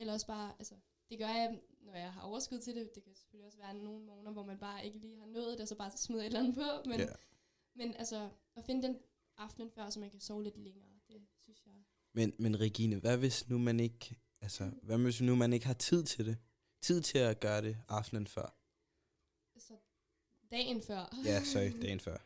Eller 0.00 0.12
også 0.12 0.26
bare, 0.26 0.54
altså, 0.58 0.74
det 1.10 1.18
gør 1.18 1.26
jeg, 1.28 1.60
når 1.80 1.94
jeg 1.94 2.12
har 2.12 2.20
overskud 2.22 2.58
til 2.60 2.74
det. 2.76 2.94
Det 2.94 3.02
kan 3.04 3.14
selvfølgelig 3.14 3.46
også 3.46 3.58
være 3.58 3.74
nogle 3.74 4.04
morgener, 4.04 4.30
hvor 4.32 4.42
man 4.44 4.58
bare 4.58 4.86
ikke 4.86 4.98
lige 4.98 5.18
har 5.18 5.26
nået 5.26 5.52
det, 5.52 5.60
og 5.60 5.68
så 5.68 5.74
bare 5.74 5.90
smider 5.96 6.22
et 6.22 6.26
eller 6.26 6.40
andet 6.40 6.54
på. 6.54 6.88
Men, 6.88 7.00
Ja. 7.00 7.06
men 7.74 7.94
altså, 7.94 8.30
at 8.56 8.64
finde 8.64 8.82
den 8.88 8.96
aftenen 9.36 9.70
før, 9.70 9.90
så 9.90 10.00
man 10.00 10.10
kan 10.10 10.20
sove 10.20 10.42
lidt 10.44 10.56
længere, 10.58 10.88
det 11.08 11.20
synes 11.40 11.66
jeg. 11.66 11.74
Men, 12.12 12.32
men 12.38 12.60
Regine, 12.60 12.96
hvad 12.96 13.16
hvis 13.18 13.48
nu 13.48 13.58
man 13.58 13.80
ikke, 13.80 14.16
altså, 14.40 14.70
hvad 14.82 14.98
hvis 14.98 15.20
nu 15.20 15.36
man 15.36 15.52
ikke 15.52 15.66
har 15.66 15.74
tid 15.74 16.04
til 16.04 16.26
det? 16.26 16.36
Tid 16.80 17.00
til 17.02 17.18
at 17.18 17.40
gøre 17.40 17.62
det 17.62 17.76
aftenen 17.88 18.26
før. 18.26 18.54
Så 19.58 19.72
dagen 20.50 20.82
før. 20.82 21.16
Ja, 21.24 21.44
sorry, 21.44 21.72
dagen 21.82 22.00
før. 22.00 22.16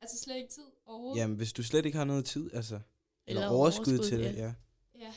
altså 0.00 0.18
slet 0.18 0.36
ikke 0.36 0.48
tid 0.48 0.62
overhovedet. 0.84 1.20
Jamen, 1.20 1.36
hvis 1.36 1.52
du 1.52 1.62
slet 1.62 1.86
ikke 1.86 1.98
har 1.98 2.04
noget 2.04 2.24
tid, 2.24 2.54
altså, 2.54 2.74
eller, 2.74 2.82
Eller 3.26 3.42
eller 3.42 3.56
overskud, 3.58 3.86
overskud, 3.98 4.08
til 4.08 4.18
det, 4.18 4.24
ja. 4.36 4.40
ja. 4.46 4.54
Ja, 4.94 5.12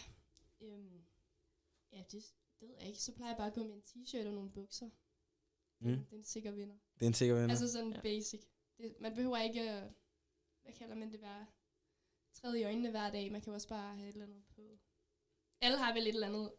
øhm, 0.61 1.01
ja 1.91 2.03
det, 2.11 2.33
det 2.59 2.67
ved 2.69 2.75
jeg 2.79 2.87
ikke. 2.87 2.99
Så 3.01 3.11
plejer 3.15 3.31
jeg 3.31 3.37
bare 3.37 3.47
at 3.47 3.53
gå 3.53 3.63
med 3.63 3.75
en 3.75 3.83
t-shirt 3.87 4.27
og 4.27 4.33
nogle 4.33 4.51
bukser. 4.51 4.89
Mm. 5.79 5.87
Det 6.05 6.13
er 6.13 6.17
en 6.17 6.23
sikker 6.23 6.51
vinder. 6.51 6.75
Det 6.99 7.01
er 7.05 7.07
en 7.07 7.13
sikker 7.13 7.35
vinder. 7.35 7.49
Altså 7.49 7.71
sådan 7.71 7.93
Ja. 7.93 8.01
basic. 8.01 8.43
Det, 8.77 8.95
man 8.99 9.15
behøver 9.15 9.37
ikke, 9.37 9.61
øh, 9.61 9.91
hvad 10.61 10.73
kalder 10.73 10.95
man 10.95 11.11
det, 11.11 11.21
være 11.21 11.45
træde 12.33 12.59
i 12.59 12.63
øjnene 12.63 12.89
hver 12.89 13.11
dag. 13.11 13.31
Man 13.31 13.41
kan 13.41 13.51
jo 13.51 13.53
også 13.53 13.67
bare 13.67 13.95
have 13.95 14.09
et 14.09 14.13
eller 14.13 14.25
andet 14.25 14.43
på. 14.55 14.79
Alle 15.61 15.77
har 15.77 15.93
vel 15.93 16.03
et 16.07 16.13
eller 16.13 16.27
andet, 16.27 16.53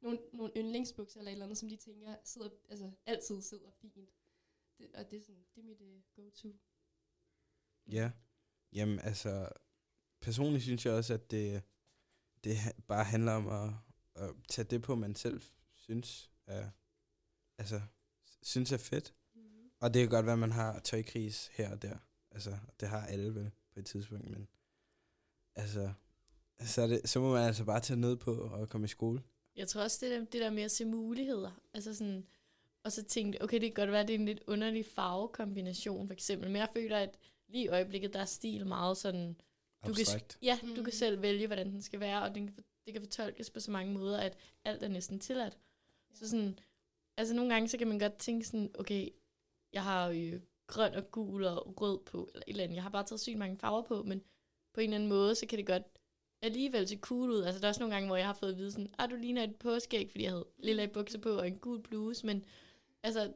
nogle, 0.00 0.18
nogle 0.32 0.52
yndlingsbukser 0.56 1.18
eller 1.20 1.30
et 1.30 1.32
eller 1.32 1.44
andet, 1.44 1.58
som 1.58 1.68
de 1.68 1.76
tænker 1.76 2.16
sidder, 2.24 2.50
altså 2.68 2.90
altid 3.06 3.42
sidder 3.42 3.70
fint. 3.70 3.94
Det, 4.78 4.90
og 4.94 5.10
det 5.10 5.16
er, 5.18 5.22
sådan, 5.22 5.44
det 5.54 5.60
er 5.60 5.64
mit 5.64 5.80
uh, 5.80 6.02
go-to. 6.14 6.58
Ja. 7.86 8.10
Jamen, 8.72 8.98
altså, 8.98 9.48
personligt 10.20 10.62
synes 10.62 10.86
jeg 10.86 10.94
også, 10.94 11.14
at 11.14 11.30
det, 11.30 11.62
det 12.44 12.56
bare 12.88 13.04
handler 13.04 13.32
om 13.32 13.48
at, 13.48 13.74
at 14.18 14.30
tage 14.48 14.66
det 14.70 14.82
på, 14.82 14.94
man 14.94 15.14
selv 15.14 15.42
synes 15.74 16.30
er, 16.46 16.70
altså, 17.58 17.80
synes 18.42 18.72
er 18.72 18.76
fedt. 18.78 19.12
Mm-hmm. 19.34 19.70
Og 19.80 19.94
det 19.94 20.00
kan 20.02 20.08
godt 20.10 20.26
være, 20.26 20.32
at 20.32 20.38
man 20.38 20.52
har 20.52 20.78
tøjkris 20.78 21.50
her 21.52 21.70
og 21.70 21.82
der. 21.82 21.98
Altså, 22.30 22.58
det 22.80 22.88
har 22.88 23.06
alle 23.06 23.34
vel 23.34 23.50
på 23.72 23.80
et 23.80 23.86
tidspunkt, 23.86 24.30
men 24.30 24.48
altså, 25.54 25.92
så, 26.60 26.86
det, 26.86 27.08
så 27.08 27.20
må 27.20 27.32
man 27.32 27.46
altså 27.46 27.64
bare 27.64 27.80
tage 27.80 28.00
noget 28.00 28.18
på 28.18 28.34
og 28.34 28.68
komme 28.68 28.84
i 28.84 28.88
skole. 28.88 29.22
Jeg 29.56 29.68
tror 29.68 29.82
også, 29.82 29.98
det 30.06 30.10
der, 30.10 30.18
det 30.24 30.40
der 30.40 30.50
med 30.50 30.62
at 30.62 30.70
se 30.70 30.84
muligheder. 30.84 31.60
Altså 31.74 31.94
sådan, 31.94 32.26
og 32.84 32.92
så 32.92 33.04
tænkte 33.04 33.42
okay, 33.42 33.60
det 33.60 33.74
kan 33.74 33.82
godt 33.84 33.92
være, 33.92 34.02
det 34.06 34.10
er 34.14 34.18
en 34.18 34.24
lidt 34.24 34.42
underlig 34.46 34.86
farvekombination, 34.86 36.06
for 36.06 36.12
eksempel. 36.14 36.48
Men 36.50 36.56
jeg 36.56 36.68
føler, 36.72 36.98
at 36.98 37.18
lige 37.48 37.64
i 37.64 37.68
øjeblikket, 37.68 38.12
der 38.12 38.20
er 38.20 38.24
stil 38.24 38.66
meget 38.66 38.96
sådan... 38.96 39.36
Du 39.86 39.92
kan, 39.94 40.00
Abstrakt. 40.02 40.38
ja, 40.42 40.58
du 40.62 40.66
Mhm. 40.66 40.84
kan 40.84 40.92
selv 40.92 41.22
vælge, 41.22 41.46
hvordan 41.46 41.70
den 41.72 41.82
skal 41.82 42.00
være, 42.00 42.22
og 42.22 42.34
den 42.34 42.46
kan, 42.48 42.64
det 42.88 42.94
kan 42.94 43.02
fortolkes 43.02 43.50
på 43.50 43.60
så 43.60 43.70
mange 43.70 43.92
måder, 43.92 44.18
at 44.18 44.36
alt 44.64 44.82
er 44.82 44.88
næsten 44.88 45.20
tilladt. 45.20 45.58
Så 46.14 46.28
sådan, 46.28 46.58
altså 47.16 47.34
nogle 47.34 47.52
gange, 47.52 47.68
så 47.68 47.78
kan 47.78 47.88
man 47.88 47.98
godt 47.98 48.18
tænke 48.18 48.46
sådan, 48.46 48.70
okay, 48.78 49.08
jeg 49.72 49.82
har 49.84 50.08
jo 50.08 50.40
grøn 50.66 50.94
og 50.94 51.10
gul 51.10 51.44
og 51.44 51.80
rød 51.80 51.98
på, 51.98 52.30
eller 52.34 52.44
et 52.46 52.50
eller 52.50 52.64
andet. 52.64 52.74
Jeg 52.74 52.82
har 52.82 52.90
bare 52.90 53.04
taget 53.04 53.20
sygt 53.20 53.38
mange 53.38 53.58
farver 53.58 53.82
på, 53.82 54.02
men 54.02 54.22
på 54.74 54.80
en 54.80 54.84
eller 54.84 54.94
anden 54.94 55.08
måde, 55.08 55.34
så 55.34 55.46
kan 55.46 55.58
det 55.58 55.66
godt 55.66 55.82
alligevel 56.42 56.88
se 56.88 56.96
cool 56.96 57.30
ud. 57.30 57.42
Altså 57.42 57.60
der 57.60 57.66
er 57.66 57.68
også 57.68 57.80
nogle 57.80 57.94
gange, 57.94 58.06
hvor 58.06 58.16
jeg 58.16 58.26
har 58.26 58.34
fået 58.34 58.52
at 58.52 58.58
vide 58.58 58.72
sådan, 58.72 58.94
ah, 58.98 59.10
du 59.10 59.16
ligner 59.16 59.42
et 59.42 59.56
påskæg, 59.56 60.10
fordi 60.10 60.24
jeg 60.24 60.32
havde 60.32 60.46
lilla 60.58 60.86
bukser 60.86 61.18
på 61.18 61.30
og 61.30 61.46
en 61.46 61.58
gul 61.58 61.82
bluse, 61.82 62.26
men 62.26 62.44
altså, 63.02 63.32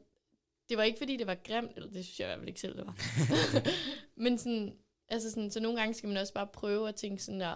det 0.69 0.77
var 0.77 0.83
ikke 0.83 0.97
fordi, 0.97 1.17
det 1.17 1.27
var 1.27 1.35
grimt, 1.35 1.71
eller 1.75 1.89
det 1.89 2.05
synes 2.05 2.19
jeg 2.19 2.25
i 2.25 2.29
hvert 2.29 2.39
fald 2.39 2.47
ikke 2.47 2.59
selv, 2.59 2.77
det 2.77 2.85
var. 2.85 2.97
men 4.23 4.37
sådan, 4.37 4.77
altså 5.09 5.29
sådan, 5.29 5.51
så 5.51 5.59
nogle 5.59 5.79
gange 5.79 5.93
skal 5.93 6.07
man 6.07 6.17
også 6.17 6.33
bare 6.33 6.47
prøve 6.47 6.89
at 6.89 6.95
tænke 6.95 7.23
sådan 7.23 7.39
der, 7.41 7.55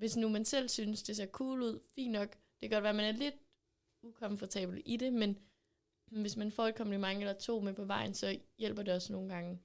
hvis 0.00 0.16
nu 0.16 0.28
man 0.28 0.44
selv 0.44 0.68
synes, 0.68 1.02
det 1.02 1.16
ser 1.16 1.26
cool 1.26 1.62
ud, 1.62 1.80
fint 1.94 2.12
nok, 2.12 2.28
det 2.30 2.68
kan 2.68 2.70
godt 2.70 2.82
være, 2.82 2.90
at 2.90 2.96
man 2.96 3.14
er 3.14 3.18
lidt 3.18 3.34
ukomfortabel 4.02 4.82
i 4.84 4.96
det, 4.96 5.12
men 5.12 5.38
hvis 6.06 6.36
man 6.36 6.52
får 6.52 6.66
et 6.66 6.74
kompliment 6.74 7.18
eller 7.18 7.32
to 7.32 7.60
med 7.60 7.74
på 7.74 7.84
vejen, 7.84 8.14
så 8.14 8.38
hjælper 8.58 8.82
det 8.82 8.94
også 8.94 9.12
nogle 9.12 9.34
gange 9.34 9.60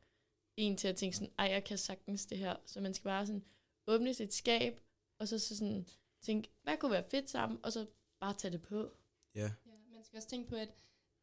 en 0.58 0.78
til 0.78 0.88
at 0.88 0.96
tænke 0.96 1.18
sådan, 1.18 1.34
ej, 1.40 1.46
jeg 1.46 1.64
kan 1.64 1.78
sagtens 1.78 2.26
det 2.26 2.38
her. 2.38 2.56
Så 2.66 2.82
man 2.82 2.94
skal 2.94 3.04
bare 3.04 3.28
sådan 3.28 3.44
åbne 3.88 4.14
sit 4.14 4.34
skab, 4.34 4.80
og 5.20 5.28
så, 5.28 5.40
så 5.40 5.58
sådan 5.58 5.88
tænke, 6.22 6.50
hvad 6.64 6.78
kunne 6.78 6.92
være 6.92 7.10
fedt 7.10 7.30
sammen, 7.30 7.60
og 7.64 7.74
så 7.74 7.86
bare 8.20 8.34
tage 8.34 8.52
det 8.52 8.62
på. 8.62 8.92
Ja. 9.36 9.52
Ja, 9.66 9.72
man 9.94 10.04
skal 10.04 10.18
også 10.18 10.30
tænke 10.30 10.50
på, 10.50 10.56
at 10.56 10.70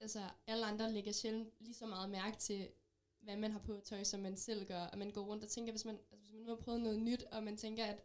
altså, 0.01 0.21
alle 0.47 0.67
andre 0.67 0.93
lægger 0.93 1.13
sjældent 1.13 1.49
lige 1.61 1.75
så 1.75 1.87
meget 1.87 2.11
mærke 2.11 2.37
til, 2.37 2.69
hvad 3.21 3.37
man 3.37 3.53
har 3.53 3.61
på 3.61 3.81
tøj, 3.85 4.05
som 4.05 4.21
man 4.21 4.37
selv 4.37 4.67
gør. 4.67 4.81
Og 4.81 4.99
man 4.99 5.11
går 5.11 5.23
rundt 5.23 5.45
og 5.45 5.51
tænker, 5.51 5.73
hvis 5.73 5.85
man, 5.85 5.99
altså, 6.11 6.17
hvis 6.17 6.33
man 6.33 6.43
nu 6.43 6.49
har 6.49 6.57
prøvet 6.57 6.81
noget 6.81 6.99
nyt, 6.99 7.23
og 7.23 7.43
man 7.43 7.57
tænker, 7.57 7.85
at 7.85 8.05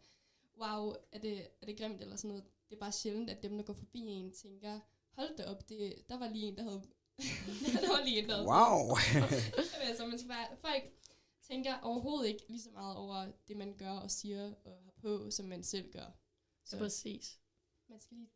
wow, 0.60 0.94
er 1.12 1.18
det, 1.18 1.48
er 1.62 1.66
det 1.66 1.78
grimt 1.78 2.00
eller 2.02 2.16
sådan 2.16 2.28
noget. 2.28 2.44
Det 2.68 2.74
er 2.76 2.80
bare 2.80 2.92
sjældent, 2.92 3.30
at 3.30 3.42
dem, 3.42 3.56
der 3.56 3.64
går 3.64 3.72
forbi 3.72 4.00
en, 4.00 4.32
tænker, 4.32 4.80
hold 5.12 5.36
da 5.36 5.44
op, 5.44 5.68
det, 5.68 5.94
der 6.08 6.18
var 6.18 6.28
lige 6.28 6.46
en, 6.46 6.56
der 6.56 6.62
havde... 6.62 6.82
der 7.82 7.88
var 7.98 8.04
lige 8.04 8.18
en, 8.22 8.28
der 8.28 8.34
havde... 8.34 8.46
Wow! 8.48 8.96
Altså, 9.88 10.06
man 10.06 10.18
skal 10.18 10.28
bare, 10.28 10.46
folk 10.60 10.82
tænker 11.42 11.74
overhovedet 11.82 12.28
ikke 12.28 12.44
lige 12.48 12.62
så 12.62 12.70
meget 12.70 12.96
over 12.96 13.26
det, 13.48 13.56
man 13.56 13.74
gør 13.78 13.90
og 13.90 14.10
siger 14.10 14.52
og 14.64 14.72
har 14.84 14.92
på, 15.02 15.30
som 15.30 15.46
man 15.46 15.62
selv 15.62 15.92
gør. 15.92 16.16
Så 16.64 16.78
præcis. 16.78 17.38
man 17.88 18.00
skal 18.00 18.16
lige 18.16 18.30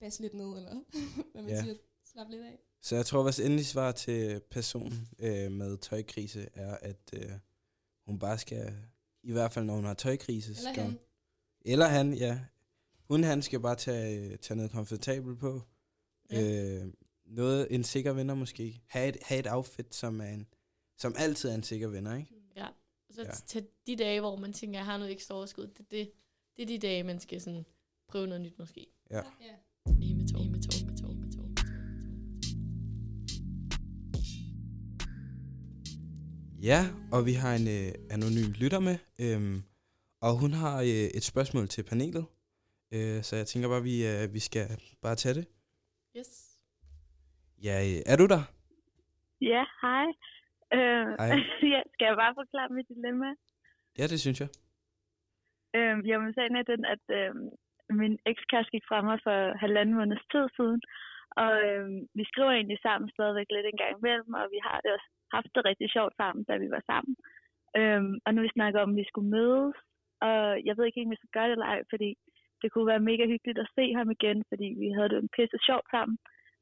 basse 0.00 0.22
lidt 0.22 0.34
ned, 0.34 0.46
eller 0.56 0.74
hvad 1.32 1.42
man 1.42 1.48
Ja. 1.50 1.56
ja. 1.56 1.62
siger, 1.62 1.74
slappe 2.04 2.32
lidt 2.32 2.44
af. 2.44 2.58
Så 2.82 2.96
jeg 2.96 3.06
tror, 3.06 3.22
vores 3.22 3.40
endelige 3.40 3.64
svar 3.64 3.92
til 3.92 4.40
personen 4.50 5.08
øh, 5.18 5.52
med 5.52 5.78
tøjkrise 5.78 6.48
er, 6.54 6.76
at 6.76 7.10
øh, 7.12 7.30
hun 8.06 8.18
bare 8.18 8.38
skal, 8.38 8.74
i 9.22 9.32
hvert 9.32 9.52
fald 9.52 9.64
når 9.64 9.74
hun 9.74 9.84
har 9.84 9.94
tøjkrise, 9.94 10.50
Eller 10.52 10.72
skal 10.72 10.84
han. 10.84 10.98
Eller 11.66 11.86
han, 11.86 12.14
ja. 12.14 12.38
Hun, 13.08 13.24
han 13.24 13.42
skal 13.42 13.60
bare 13.60 13.74
tage, 13.74 14.30
øh, 14.32 14.38
tage 14.38 14.56
noget 14.56 14.72
komfortabelt 14.72 15.38
på. 15.38 15.62
Ja. 16.30 16.82
Øh, 16.84 16.92
noget, 17.26 17.66
en 17.70 17.84
sikker 17.84 18.12
vinder 18.12 18.34
måske. 18.34 18.80
Ha' 18.86 19.08
et, 19.08 19.16
ha 19.22 19.38
et 19.38 19.46
outfit, 19.50 19.94
som, 19.94 20.20
er 20.20 20.24
en, 20.28 20.46
som 20.98 21.14
altid 21.18 21.48
er 21.48 21.54
en 21.54 21.62
sikker 21.62 21.88
vinder, 21.88 22.16
ikke? 22.16 22.30
Ja. 22.56 22.66
Og 23.08 23.14
så 23.14 23.22
Ja. 23.22 23.30
til 23.46 23.66
de 23.86 23.96
dage, 23.96 24.20
hvor 24.20 24.36
man 24.36 24.52
tænker, 24.52 24.78
jeg 24.78 24.84
har 24.86 24.96
noget 24.98 25.12
ekstra 25.12 25.34
overskud, 25.34 25.66
det, 25.66 25.90
det, 25.90 26.10
det 26.56 26.62
er 26.62 26.66
de 26.66 26.78
dage, 26.78 27.02
man 27.02 27.20
skal 27.20 27.40
sådan 27.40 27.64
prøve 28.08 28.26
noget 28.26 28.40
nyt 28.40 28.58
måske. 28.58 28.86
Ja. 29.10 29.16
ja. 29.16 29.92
Lige 29.92 30.14
med 30.14 30.28
tår, 30.28 30.44
med 30.44 30.62
tår, 30.62 30.86
med 30.86 30.96
tår, 30.98 31.12
med 31.12 31.32
tår. 31.32 31.46
Ja, 36.62 36.88
og 37.12 37.26
vi 37.26 37.32
har 37.32 37.54
en 37.56 37.68
øh, 37.68 37.92
anonym 38.10 38.52
lytter 38.52 38.80
med, 38.80 38.96
øhm, 39.18 39.62
og 40.26 40.32
hun 40.42 40.52
har 40.62 40.76
øh, 40.90 41.08
et 41.18 41.24
spørgsmål 41.32 41.66
til 41.74 41.82
panelet. 41.90 42.24
Øh, 42.94 43.18
så 43.26 43.32
jeg 43.40 43.46
tænker 43.46 43.68
bare, 43.72 43.86
vi, 43.90 43.96
øh, 44.10 44.24
vi 44.36 44.40
skal 44.48 44.66
bare 45.04 45.16
tage 45.22 45.36
det. 45.38 45.46
Yes. 46.18 46.30
Ja, 47.66 47.76
øh, 47.88 48.00
er 48.12 48.16
du 48.20 48.26
der? 48.34 48.42
Ja, 49.52 49.62
hej. 49.82 50.06
Øh, 50.76 51.06
Hej. 51.20 51.28
ja, 51.74 51.80
skal 51.92 52.06
jeg 52.10 52.16
bare 52.22 52.34
forklare 52.40 52.68
mit 52.78 52.88
dilemma? 52.94 53.30
Ja, 53.98 54.04
det 54.12 54.18
synes 54.24 54.38
jeg. 54.42 54.50
Øh, 55.76 55.96
jamen, 56.08 56.34
sagen 56.34 56.56
er 56.56 56.66
den, 56.72 56.82
at 56.94 57.04
øh, 57.18 57.32
min 58.00 58.14
ekskæreste 58.30 58.70
gik 58.74 58.84
fra 58.90 58.98
mig 59.08 59.18
for 59.26 59.36
halvanden 59.64 59.94
måneds 59.98 60.24
tid 60.32 60.46
siden, 60.56 60.80
og 61.42 61.52
øh, 61.66 61.86
vi 62.18 62.24
skriver 62.30 62.52
egentlig 62.54 62.80
sammen 62.86 63.08
stadigvæk 63.16 63.48
lidt 63.50 63.66
en 63.66 63.80
gang 63.82 63.92
imellem, 63.98 64.32
og 64.40 64.46
vi 64.54 64.60
har 64.66 64.78
det 64.84 64.90
også 64.96 65.08
haft 65.36 65.50
det 65.54 65.62
rigtig 65.70 65.88
sjovt 65.96 66.14
sammen, 66.20 66.42
da 66.48 66.54
vi 66.62 66.68
var 66.76 66.82
sammen. 66.90 67.14
Øh, 67.78 68.02
og 68.24 68.30
nu 68.34 68.38
vi 68.42 68.56
snakker 68.56 68.78
om, 68.80 68.90
at 68.92 68.96
vi 69.00 69.04
skulle 69.10 69.30
mødes, 69.36 69.76
og 70.26 70.36
jeg 70.66 70.74
ved 70.74 70.84
ikke 70.84 70.98
helt, 70.98 71.10
om 71.10 71.14
vi 71.14 71.20
skal 71.22 71.34
gøre 71.36 71.48
det 71.48 71.56
eller 71.56 71.72
ej, 71.74 71.80
fordi 71.92 72.10
det 72.62 72.68
kunne 72.70 72.90
være 72.92 73.08
mega 73.10 73.24
hyggeligt 73.32 73.62
at 73.64 73.72
se 73.76 73.84
ham 73.98 74.08
igen, 74.16 74.38
fordi 74.50 74.68
vi 74.82 74.88
havde 74.96 75.10
det 75.12 75.18
en 75.20 75.34
pisse 75.36 75.58
sjovt 75.68 75.88
sammen. 75.94 76.16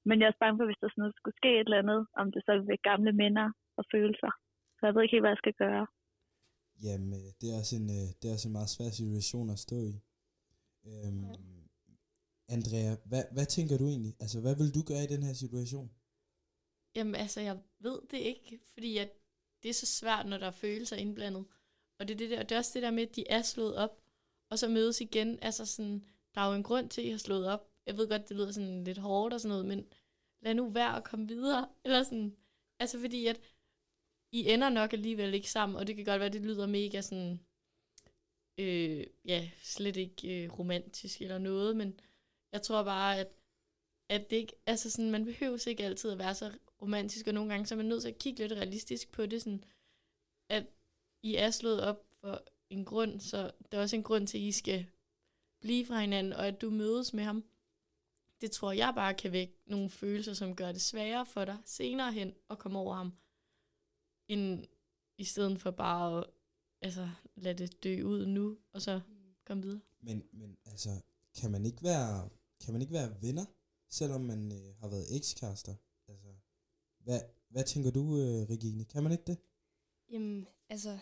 Men 0.06 0.14
jeg 0.16 0.25
er 0.26 0.30
også 0.32 0.42
bange 0.44 0.58
for, 0.58 0.66
hvis 0.68 0.80
der 0.80 0.88
sådan 0.90 1.02
noget 1.02 1.18
skulle 1.18 1.38
ske 1.40 1.50
et 1.54 1.66
eller 1.66 1.82
andet, 1.82 2.00
om 2.20 2.26
det 2.34 2.40
så 2.46 2.50
vil 2.56 2.68
vække 2.70 2.88
gamle 2.90 3.12
minder 3.23 3.46
og 3.78 3.84
følelser. 3.94 4.32
Så 4.76 4.82
jeg 4.87 4.94
ved 4.94 5.02
ikke 5.02 5.14
helt, 5.16 5.26
hvad 5.26 5.34
jeg 5.34 5.44
skal 5.44 5.58
gøre. 5.64 5.87
Jamen, 6.87 7.11
øh, 7.18 7.28
det 7.38 7.46
er 7.49 7.56
også 7.62 7.75
en, 7.80 7.88
øh, 7.99 8.08
det 8.18 8.25
er 8.26 8.34
også 8.37 8.49
en 8.49 8.56
meget 8.58 8.75
svær 8.75 8.90
situation 9.00 9.46
at 9.54 9.58
stå 9.66 9.78
i. 9.92 9.94
Øhm, 10.88 11.25
Ja. 11.28 12.54
Andrea, 12.56 12.96
hvad, 13.11 13.25
hvad 13.32 13.46
tænker 13.46 13.78
du 13.78 13.87
egentlig? 13.88 14.14
Altså, 14.20 14.40
hvad 14.40 14.56
vil 14.56 14.75
du 14.75 14.82
gøre 14.90 15.04
i 15.04 15.12
den 15.14 15.23
her 15.23 15.32
situation? 15.32 15.90
Jamen 16.96 17.14
altså, 17.14 17.40
jeg 17.40 17.56
ved 17.78 17.99
det 18.11 18.18
ikke, 18.32 18.61
fordi 18.73 18.99
at 18.99 19.11
det 19.62 19.68
er 19.68 19.75
så 19.75 19.87
svært, 19.87 20.26
når 20.26 20.38
der 20.38 20.46
er 20.46 20.61
følelser 20.64 20.96
indblandet. 20.96 21.44
Og 21.98 22.08
det 22.08 22.14
er, 22.14 22.18
det 22.18 22.30
der, 22.30 22.42
det 22.42 22.52
er 22.52 22.58
også 22.58 22.70
det 22.74 22.82
der 22.82 22.90
med, 22.90 23.02
at 23.02 23.16
de 23.16 23.24
er 23.28 23.42
slået 23.42 23.76
op, 23.76 24.02
og 24.50 24.58
så 24.58 24.68
mødes 24.68 25.00
igen. 25.00 25.38
Altså 25.42 25.66
sådan, 25.66 26.04
der 26.34 26.40
er 26.40 26.48
jo 26.48 26.54
en 26.54 26.62
grund 26.62 26.90
til, 26.90 27.00
at 27.00 27.06
I 27.06 27.10
har 27.10 27.18
slået 27.18 27.48
op. 27.48 27.70
Jeg 27.86 27.96
ved 27.96 28.08
godt, 28.08 28.28
det 28.28 28.36
lyder 28.36 28.52
sådan 28.52 28.84
lidt 28.84 28.98
hårdt 28.98 29.34
og 29.34 29.40
sådan 29.40 29.50
noget, 29.50 29.66
men 29.66 29.86
lad 30.42 30.54
nu 30.54 30.70
være 30.70 30.96
at 30.96 31.04
komme 31.04 31.28
videre. 31.28 31.68
Eller 31.84 32.02
sådan, 32.02 32.36
altså 32.80 33.00
fordi 33.00 33.26
at 33.26 33.40
I 34.32 34.50
ender 34.50 34.68
nok 34.68 34.92
alligevel 34.92 35.34
ikke 35.34 35.50
sammen, 35.50 35.78
og 35.78 35.86
det 35.86 35.96
kan 35.96 36.04
godt 36.04 36.20
være, 36.20 36.26
at 36.26 36.32
det 36.32 36.42
lyder 36.42 36.66
mega 36.66 37.00
sådan, 37.00 37.40
øh, 38.58 39.06
ja, 39.24 39.50
slet 39.62 39.96
ikke 39.96 40.44
øh, 40.44 40.58
romantisk 40.58 41.22
eller 41.22 41.38
noget, 41.38 41.76
men 41.76 42.00
jeg 42.52 42.62
tror 42.62 42.82
bare, 42.82 43.18
at 43.18 43.28
at 44.08 44.30
det 44.30 44.36
ikke, 44.36 44.52
altså 44.66 44.90
sådan, 44.90 45.10
man 45.10 45.24
behøver 45.24 45.68
ikke 45.68 45.84
altid 45.84 46.10
at 46.10 46.18
være 46.18 46.34
så 46.34 46.52
romantisk, 46.82 47.26
og 47.26 47.34
nogle 47.34 47.50
gange 47.50 47.66
så 47.66 47.74
er 47.74 47.76
man 47.76 47.86
nødt 47.86 48.02
til 48.02 48.08
at 48.08 48.18
kigge 48.18 48.38
lidt 48.38 48.52
realistisk 48.52 49.12
på 49.12 49.26
det, 49.26 49.42
sådan, 49.42 49.64
at 50.48 50.66
i 51.25 51.35
er 51.35 51.50
slået 51.50 51.83
op 51.83 52.07
for 52.21 52.45
en 52.71 52.85
grund, 52.85 53.21
så 53.21 53.50
der 53.73 53.78
er 53.78 53.83
også 53.83 53.97
en 53.97 54.02
grund 54.02 54.26
til, 54.26 54.38
at 54.38 54.45
I 54.45 54.52
skal 54.52 54.87
blive 55.61 55.87
fra 55.87 56.00
hinanden, 56.00 56.33
og 56.33 56.47
at 56.47 56.61
du 56.61 56.71
mødes 56.71 57.12
med 57.12 57.25
ham. 57.25 57.45
Det 58.40 58.50
tror 58.50 58.73
jeg 58.73 58.93
bare 58.95 59.14
kan 59.14 59.33
vække 59.33 59.54
nogle 59.66 59.90
følelser, 59.90 60.35
som 60.35 60.57
gør 60.57 60.73
det 60.73 60.81
sværere 60.81 61.26
for 61.26 61.45
dig 61.45 61.59
senere 61.64 62.12
hen 62.12 62.35
at 62.50 62.59
komme 62.59 62.78
over 62.78 62.95
ham, 62.95 63.12
end 64.28 64.64
i 65.19 65.25
stedet 65.25 65.61
for 65.61 65.71
bare 65.71 66.19
at 66.19 66.31
altså, 66.81 67.11
lade 67.35 67.59
det 67.59 67.85
dø 67.85 68.02
ud 68.02 68.26
nu, 68.26 68.59
og 68.73 68.83
så 68.83 69.00
komme 69.45 69.62
videre. 69.62 69.81
Men, 70.00 70.28
men 70.33 70.59
altså, 70.64 70.90
kan 71.40 71.50
man 71.50 71.66
ikke 71.66 71.83
være, 71.83 72.28
kan 72.61 72.73
man 72.73 72.83
ikke 72.83 72.95
være 72.95 73.23
venner, 73.23 73.45
selvom 73.90 74.21
man 74.21 74.52
øh, 74.52 74.76
har 74.81 74.88
været 74.88 75.16
ekskærester? 75.16 75.75
Altså, 76.09 76.28
hvad, 76.99 77.21
hvad 77.49 77.64
tænker 77.64 77.90
du, 77.90 78.19
øh, 78.19 78.50
Regine? 78.50 78.85
Kan 78.85 79.02
man 79.02 79.12
ikke 79.12 79.25
det? 79.26 79.38
Jamen, 80.11 80.47
altså... 80.69 80.99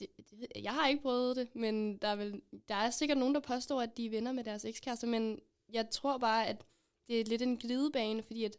Det, 0.00 0.08
det, 0.30 0.46
jeg 0.54 0.64
jeg 0.64 0.74
har 0.74 0.88
ikke 0.88 1.02
prøvet 1.02 1.36
det, 1.36 1.54
men 1.54 1.98
der 1.98 2.08
er, 2.08 2.16
vel, 2.16 2.42
der 2.68 2.74
er 2.74 2.90
sikkert 2.90 3.18
nogen, 3.18 3.34
der 3.34 3.40
påstår, 3.40 3.80
at 3.80 3.96
de 3.96 4.06
er 4.06 4.10
venner 4.10 4.32
med 4.32 4.44
deres 4.44 4.64
ekskærester, 4.64 5.06
men 5.06 5.40
jeg 5.68 5.90
tror 5.90 6.18
bare, 6.18 6.46
at 6.46 6.64
det 7.08 7.20
er 7.20 7.24
lidt 7.24 7.42
en 7.42 7.56
glidebane, 7.56 8.22
fordi 8.22 8.44
at 8.44 8.56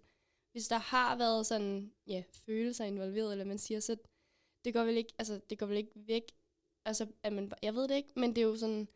hvis 0.52 0.68
der 0.68 0.78
har 0.78 1.16
været 1.16 1.46
sådan, 1.46 1.94
ja, 2.08 2.24
følelser 2.32 2.86
involveret, 2.86 3.32
eller 3.32 3.46
man 3.46 3.58
siger, 3.58 3.80
så 3.80 3.98
det 4.66 4.74
går 4.74 4.84
vel 4.84 4.98
ikke, 4.98 5.14
altså, 5.18 5.42
det 5.50 5.60
går 5.60 5.66
vel 5.66 5.78
ikke 5.78 5.92
væk, 5.96 6.32
altså, 6.86 7.08
at 7.24 7.34
man, 7.34 7.52
jeg 7.62 7.76
ved 7.76 7.88
det 7.88 7.96
ikke, 7.96 8.12
men 8.16 8.36
det 8.36 8.42
er 8.42 8.46
jo 8.46 8.56
sådan, 8.56 8.88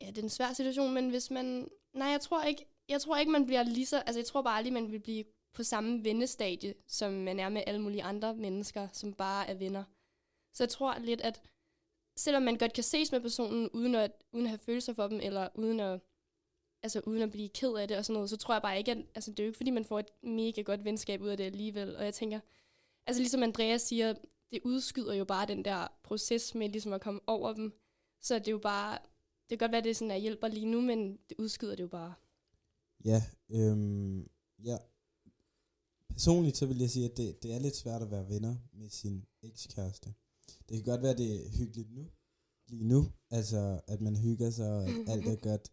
ja, 0.00 0.06
det 0.06 0.18
er 0.18 0.22
en 0.22 0.28
svær 0.28 0.52
situation, 0.52 0.94
men 0.94 1.10
hvis 1.10 1.30
man, 1.30 1.70
nej, 1.92 2.08
jeg 2.08 2.20
tror 2.20 2.42
ikke, 2.42 2.66
jeg 2.88 3.00
tror 3.00 3.16
ikke, 3.16 3.32
man 3.32 3.46
bliver 3.46 3.62
lige 3.62 3.86
så, 3.86 3.98
altså, 3.98 4.18
jeg 4.20 4.26
tror 4.26 4.42
bare 4.42 4.56
aldrig, 4.56 4.72
man 4.72 4.92
vil 4.92 5.00
blive 5.00 5.24
på 5.54 5.62
samme 5.62 6.04
vennestadie, 6.04 6.74
som 6.86 7.12
man 7.12 7.40
er 7.40 7.48
med 7.48 7.62
alle 7.66 7.82
mulige 7.82 8.02
andre 8.02 8.34
mennesker, 8.34 8.88
som 8.92 9.14
bare 9.14 9.48
er 9.48 9.54
venner. 9.54 9.84
Så 10.56 10.62
jeg 10.62 10.68
tror 10.68 10.98
lidt, 10.98 11.20
at 11.20 11.42
selvom 12.16 12.42
man 12.42 12.58
godt 12.58 12.72
kan 12.72 12.84
ses 12.84 13.12
med 13.12 13.20
personen, 13.20 13.70
uden 13.70 13.94
at, 13.94 14.12
uden 14.32 14.46
at 14.46 14.50
have 14.50 14.58
følelser 14.58 14.92
for 14.92 15.08
dem, 15.08 15.20
eller 15.22 15.48
uden 15.54 15.80
at, 15.80 16.00
altså 16.82 17.00
uden 17.06 17.22
at 17.22 17.30
blive 17.30 17.48
ked 17.48 17.74
af 17.74 17.88
det 17.88 17.96
og 17.96 18.04
sådan 18.04 18.14
noget, 18.14 18.30
så 18.30 18.36
tror 18.36 18.54
jeg 18.54 18.62
bare 18.62 18.78
ikke, 18.78 18.90
at 18.90 18.98
altså, 19.14 19.30
det 19.30 19.40
er 19.40 19.44
jo 19.44 19.48
ikke, 19.48 19.56
fordi 19.56 19.70
man 19.70 19.84
får 19.84 19.98
et 19.98 20.10
mega 20.22 20.62
godt 20.62 20.84
venskab 20.84 21.20
ud 21.20 21.28
af 21.28 21.36
det 21.36 21.44
alligevel. 21.44 21.96
Og 21.96 22.04
jeg 22.04 22.14
tænker, 22.14 22.40
altså 23.06 23.20
ligesom 23.20 23.42
Andreas 23.42 23.82
siger, 23.82 24.14
det 24.52 24.60
udskyder 24.64 25.14
jo 25.14 25.24
bare 25.24 25.46
den 25.46 25.64
der 25.64 25.88
proces 26.02 26.54
med 26.54 26.68
ligesom 26.68 26.92
at 26.92 27.00
komme 27.00 27.20
over 27.26 27.52
dem. 27.52 27.72
Så 28.20 28.38
det 28.38 28.48
er 28.48 28.52
jo 28.52 28.58
bare, 28.58 28.98
det 29.50 29.58
kan 29.58 29.58
godt 29.58 29.72
være, 29.72 29.78
at 29.78 29.84
det 29.84 29.96
sådan 29.96 30.10
er 30.10 30.16
hjælper 30.16 30.48
lige 30.48 30.66
nu, 30.66 30.80
men 30.80 31.18
det 31.28 31.36
udskyder 31.38 31.74
det 31.74 31.82
jo 31.82 31.88
bare. 31.88 32.14
Ja, 33.04 33.22
øhm, 33.50 34.30
ja. 34.64 34.78
Personligt 36.08 36.56
så 36.56 36.66
vil 36.66 36.78
jeg 36.78 36.90
sige, 36.90 37.10
at 37.10 37.16
det, 37.16 37.42
det 37.42 37.54
er 37.54 37.58
lidt 37.58 37.76
svært 37.76 38.02
at 38.02 38.10
være 38.10 38.28
venner 38.28 38.56
med 38.72 38.88
sin 38.88 39.26
ekskæreste. 39.42 40.14
Det 40.68 40.76
kan 40.76 40.84
godt 40.84 41.02
være, 41.02 41.16
det 41.16 41.46
er 41.46 41.50
hyggeligt 41.58 41.94
nu, 41.94 42.06
lige 42.68 42.84
nu, 42.84 43.12
altså 43.30 43.80
at 43.86 44.00
man 44.00 44.16
hygger 44.16 44.50
sig, 44.50 44.72
og 44.72 44.84
at 44.88 45.08
alt 45.12 45.26
er 45.26 45.36
godt, 45.36 45.72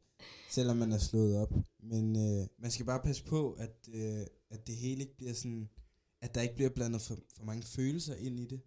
selvom 0.50 0.78
man 0.78 0.92
er 0.92 0.98
slået 0.98 1.38
op. 1.38 1.54
Men 1.80 2.16
øh, 2.16 2.48
man 2.58 2.72
skal 2.72 2.86
bare 2.86 3.02
passe 3.04 3.24
på, 3.26 3.54
at, 3.54 3.90
øh, 3.94 4.26
at 4.50 4.68
det 4.68 4.76
hele 4.76 5.02
ikke 5.02 5.18
bliver 5.18 5.34
sådan, 5.34 5.70
at 6.22 6.36
der 6.36 6.42
ikke 6.42 6.56
bliver 6.56 6.70
blandet 6.70 7.02
for, 7.02 7.18
for 7.36 7.44
mange 7.44 7.64
følelser 7.64 8.16
ind 8.16 8.40
i 8.40 8.46
det. 8.46 8.62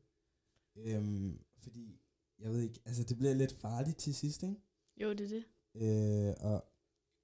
Øhm, 0.76 1.38
fordi, 1.58 2.00
jeg 2.38 2.52
ved 2.52 2.62
ikke, 2.62 2.80
altså 2.84 3.04
det 3.04 3.18
bliver 3.18 3.34
lidt 3.34 3.52
farligt 3.52 3.98
til 3.98 4.14
sidst, 4.14 4.42
ikke? 4.42 4.56
Jo, 4.96 5.12
det 5.12 5.20
er 5.20 5.28
det. 5.28 5.44
Øh, 5.75 6.34
og 6.40 6.64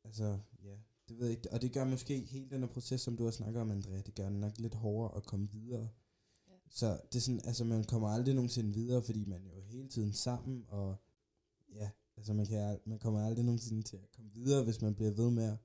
altså, 0.05 0.39
ja, 0.63 0.75
det 1.09 1.19
ved 1.19 1.27
jeg 1.27 1.37
ikke. 1.37 1.53
Og 1.53 1.63
det 1.63 1.73
gør 1.73 1.85
måske 1.85 2.19
hele 2.21 2.51
den 2.51 2.61
her 2.61 2.69
proces, 2.69 3.01
som 3.01 3.17
du 3.17 3.25
har 3.25 3.31
snakket 3.31 3.63
om, 3.63 3.71
Andrea, 3.71 4.01
det 4.01 4.15
gør 4.15 4.29
det 4.29 4.41
nok 4.41 4.59
lidt 4.59 4.75
hårdere 4.75 5.17
at 5.17 5.27
komme 5.27 5.51
videre. 5.51 5.89
Ja. 6.73 6.77
Så 6.77 7.01
det 7.13 7.19
er 7.19 7.21
sådan, 7.21 7.41
altså 7.45 7.65
man 7.65 7.85
kommer 7.85 8.09
aldrig 8.09 8.35
nogensinde 8.35 8.75
videre, 8.75 9.03
fordi 9.03 9.25
man 9.25 9.47
er 9.47 9.55
jo 9.55 9.61
hele 9.61 9.89
tiden 9.89 10.13
sammen, 10.13 10.65
og 10.69 10.97
ja, 11.75 11.91
altså 12.17 12.33
man, 12.35 12.47
kan, 12.47 12.79
man 12.85 12.99
kommer 12.99 13.27
aldrig 13.27 13.45
nogensinde 13.45 13.83
til 13.83 13.97
at 13.97 14.11
komme 14.17 14.33
videre, 14.33 14.65
hvis 14.65 14.83
man 14.83 14.95
bliver 14.95 15.11
ved 15.11 15.31
med 15.31 15.45
at 15.45 15.59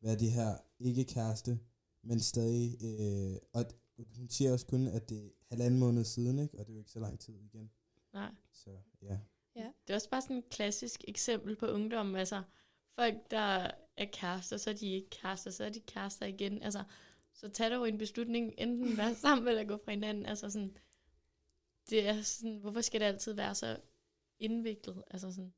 være 0.00 0.18
det 0.18 0.32
her 0.32 0.56
ikke-kæreste, 0.78 1.58
men 2.02 2.20
stadig, 2.20 2.76
øh, 2.84 3.36
og 3.52 3.64
hun 4.16 4.28
siger 4.28 4.52
også 4.52 4.66
kun, 4.66 4.86
at 4.86 5.08
det 5.08 5.26
er 5.26 5.30
halvanden 5.48 5.80
måned 5.80 6.04
siden, 6.04 6.38
ikke? 6.38 6.58
og 6.58 6.66
det 6.66 6.72
er 6.72 6.74
jo 6.74 6.80
ikke 6.80 6.90
så 6.90 7.00
lang 7.00 7.20
tid 7.20 7.34
igen. 7.40 7.70
Nej. 8.12 8.30
Så 8.52 8.70
ja. 9.02 9.18
Det 9.90 9.94
er 9.94 9.94
også 9.94 10.10
bare 10.10 10.22
sådan 10.22 10.36
et 10.36 10.48
klassisk 10.48 11.04
eksempel 11.08 11.56
på 11.56 11.66
ungdom. 11.66 12.14
Altså, 12.14 12.42
folk, 12.94 13.30
der 13.30 13.70
er 13.96 14.06
kærester, 14.12 14.56
så 14.56 14.70
er 14.70 14.74
de 14.74 14.86
ikke 14.86 15.10
kærester, 15.10 15.50
så 15.50 15.64
er 15.64 15.70
de 15.70 15.80
kærester 15.80 16.26
igen. 16.26 16.62
Altså, 16.62 16.84
så 17.40 17.48
tag 17.48 17.70
dog 17.70 17.88
en 17.88 17.98
beslutning, 17.98 18.54
enten 18.58 18.96
være 18.96 19.14
sammen 19.24 19.48
eller 19.48 19.64
gå 19.64 19.76
fra 19.84 19.90
hinanden. 19.92 20.26
Altså 20.26 20.50
sådan, 20.50 20.76
det 21.90 22.08
er 22.08 22.22
sådan, 22.22 22.56
hvorfor 22.56 22.80
skal 22.80 23.00
det 23.00 23.06
altid 23.06 23.32
være 23.32 23.54
så 23.54 23.76
indviklet? 24.38 25.02
Altså 25.10 25.30
sådan, 25.32 25.52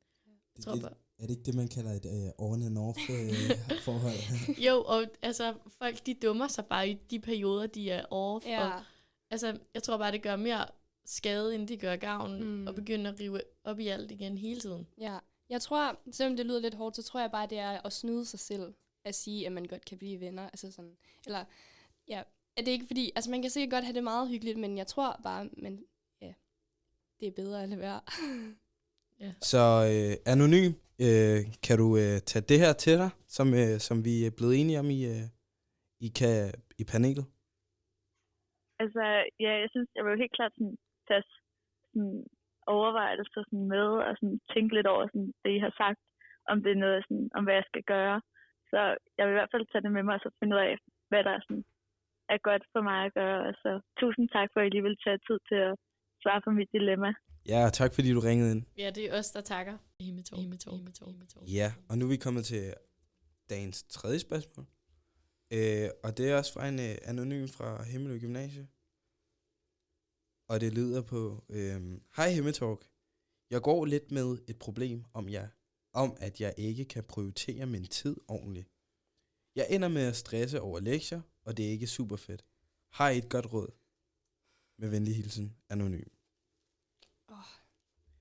Det 0.55 0.65
tror 0.65 0.71
er, 0.75 0.79
bare- 0.81 0.93
er 1.19 1.21
det 1.27 1.29
ikke 1.29 1.43
det, 1.43 1.55
man 1.55 1.67
kalder 1.67 1.91
et 1.91 2.05
uh, 2.05 2.51
on 2.51 2.63
and 2.63 2.77
off 2.77 2.97
uh, 3.09 3.77
forhold? 3.81 4.57
jo, 4.57 4.83
og 4.83 5.03
altså, 5.21 5.53
folk 5.77 6.05
de 6.05 6.13
dummer 6.13 6.47
sig 6.47 6.65
bare 6.65 6.89
i 6.89 6.93
de 6.93 7.19
perioder, 7.19 7.67
de 7.67 7.89
er 7.91 8.05
off. 8.05 8.45
Ja. 8.45 8.67
Og, 8.77 8.83
altså, 9.29 9.59
jeg 9.73 9.83
tror 9.83 9.97
bare, 9.97 10.11
det 10.11 10.21
gør 10.21 10.35
mere 10.35 10.65
skade, 11.05 11.55
end 11.55 11.67
de 11.67 11.77
gør 11.77 11.95
gavn, 11.95 12.39
Mm. 12.43 12.47
mm. 12.49 12.67
og 12.67 12.75
begynde 12.75 13.09
at 13.09 13.19
rive 13.19 13.41
op 13.63 13.79
i 13.79 13.87
alt 13.87 14.11
igen 14.11 14.37
hele 14.37 14.59
tiden. 14.59 14.87
Ja, 14.97 15.17
jeg 15.49 15.61
tror, 15.61 15.99
selvom 16.11 16.37
det 16.37 16.45
lyder 16.45 16.59
lidt 16.59 16.73
hårdt, 16.73 16.95
så 16.95 17.03
tror 17.03 17.19
jeg 17.19 17.31
bare, 17.31 17.47
det 17.47 17.57
er 17.57 17.81
at 17.85 17.93
snyde 17.93 18.25
sig 18.25 18.39
selv 18.39 18.73
at 19.05 19.15
sige, 19.15 19.45
at 19.45 19.51
man 19.51 19.65
godt 19.65 19.85
kan 19.85 19.97
blive 19.97 20.19
venner. 20.19 20.43
Altså 20.43 20.71
sådan, 20.71 20.97
eller, 21.25 21.45
ja, 22.07 22.19
er 22.57 22.61
det 22.61 22.71
ikke 22.71 22.87
fordi, 22.87 23.11
altså 23.15 23.31
man 23.31 23.41
kan 23.41 23.51
sikkert 23.51 23.71
godt 23.75 23.85
have 23.85 23.95
det 23.95 24.03
meget 24.03 24.29
hyggeligt, 24.29 24.59
men 24.59 24.77
jeg 24.77 24.87
tror 24.87 25.19
bare, 25.23 25.49
men 25.57 25.85
ja, 26.21 26.33
det 27.19 27.27
er 27.27 27.31
bedre 27.31 27.63
at 27.63 27.69
lade 27.69 27.81
være. 27.81 28.01
Så 29.51 29.63
øh, 29.93 30.33
anonym, 30.33 30.71
øh, 31.05 31.39
kan 31.65 31.75
du 31.81 31.87
øh, 32.03 32.17
tage 32.29 32.47
det 32.51 32.59
her 32.63 32.73
til 32.73 32.95
dig, 33.01 33.09
som, 33.35 33.47
øh, 33.61 33.75
som 33.87 33.97
vi 34.07 34.13
er 34.27 34.33
blevet 34.37 34.55
enige 34.61 34.79
om 34.83 34.89
i, 34.97 34.99
øh, 35.13 35.25
i, 36.05 36.07
kan, 36.19 36.35
i 36.81 36.83
panelet? 36.91 37.25
Altså, 38.83 39.03
ja, 39.45 39.51
jeg 39.63 39.69
synes, 39.71 39.89
jeg 39.95 40.03
vil 40.03 40.11
jo 40.11 40.21
helt 40.23 40.37
klart 40.37 40.53
sådan, 40.57 40.77
tage 41.07 41.23
sådan, 41.93 42.25
overvejelser 42.75 43.41
sådan 43.47 43.67
med, 43.73 43.87
og 44.07 44.13
sådan, 44.19 44.39
tænke 44.53 44.75
lidt 44.75 44.87
over 44.93 45.03
sådan, 45.07 45.31
det, 45.43 45.51
I 45.57 45.59
har 45.65 45.73
sagt, 45.81 45.99
om 46.51 46.57
det 46.63 46.71
er 46.71 46.83
noget, 46.85 47.05
sådan, 47.07 47.29
om 47.35 47.43
hvad 47.43 47.55
jeg 47.59 47.67
skal 47.71 47.83
gøre. 47.95 48.21
Så 48.71 48.79
jeg 49.17 49.23
vil 49.25 49.33
i 49.33 49.39
hvert 49.39 49.53
fald 49.53 49.65
tage 49.67 49.83
det 49.85 49.91
med 49.91 50.03
mig, 50.03 50.15
og 50.15 50.21
så 50.23 50.29
finde 50.39 50.55
ud 50.55 50.61
af, 50.61 50.77
hvad 51.09 51.23
der 51.23 51.39
sådan, 51.45 51.65
er 52.33 52.39
godt 52.49 52.63
for 52.73 52.81
mig 52.89 52.99
at 53.07 53.13
gøre. 53.19 53.39
Og 53.47 53.53
så 53.61 53.71
tusind 53.99 54.25
tak 54.35 54.49
for, 54.53 54.59
at 54.59 54.67
I 54.67 54.69
lige 54.69 54.85
vil 54.87 54.97
tage 55.05 55.19
tid 55.27 55.37
til 55.49 55.59
at 55.69 55.73
svare 56.23 56.41
på 56.45 56.51
mit 56.59 56.69
dilemma. 56.77 57.11
Ja, 57.51 57.59
og 57.67 57.73
tak 57.73 57.91
fordi 57.95 58.09
du 58.13 58.19
ringede 58.19 58.51
ind. 58.55 58.63
Ja, 58.77 58.89
det 58.95 59.03
er 59.05 59.19
os, 59.19 59.31
der 59.31 59.41
takker. 59.41 59.77
Himmetorp. 59.99 60.39
Himmetorp. 60.39 60.73
Himmetorp. 60.73 61.09
Himmetorp. 61.09 61.43
Ja, 61.59 61.69
og 61.89 61.97
nu 61.97 62.05
er 62.05 62.09
vi 62.09 62.17
kommet 62.17 62.45
til 62.45 62.63
dagens 63.49 63.83
tredje 63.83 64.19
spørgsmål. 64.19 64.65
Øh, 65.55 65.89
og 66.03 66.17
det 66.17 66.31
er 66.31 66.37
også 66.37 66.53
fra 66.53 66.67
en 66.67 66.79
øh, 66.79 66.95
anonym 67.11 67.47
fra 67.47 67.83
Himmelø 67.83 68.17
Gymnasie. 68.19 68.67
Og 70.51 70.61
det 70.61 70.73
lyder 70.73 71.01
på, 71.01 71.43
øh, 71.49 71.81
Hej. 72.17 72.29
Jeg 73.49 73.61
går 73.61 73.85
lidt 73.85 74.11
med 74.11 74.37
et 74.47 74.59
problem 74.59 75.03
om, 75.13 75.29
jeg, 75.29 75.49
om, 75.93 76.17
at 76.19 76.41
jeg 76.41 76.53
ikke 76.57 76.85
kan 76.85 77.03
prioritere 77.03 77.65
min 77.65 77.85
tid 77.85 78.15
ordentligt. 78.27 78.69
Jeg 79.55 79.67
ender 79.69 79.87
med 79.87 80.07
at 80.07 80.15
stresse 80.15 80.61
over 80.61 80.79
lektier, 80.79 81.21
og 81.43 81.57
det 81.57 81.65
er 81.65 81.69
ikke 81.69 81.87
super 81.87 82.15
fedt. 82.15 82.45
Har 82.89 83.09
I 83.09 83.17
et 83.17 83.29
godt 83.29 83.53
råd? 83.53 83.71
Med 84.77 84.89
venlig 84.89 85.15
hilsen, 85.15 85.55
anonym. 85.69 86.07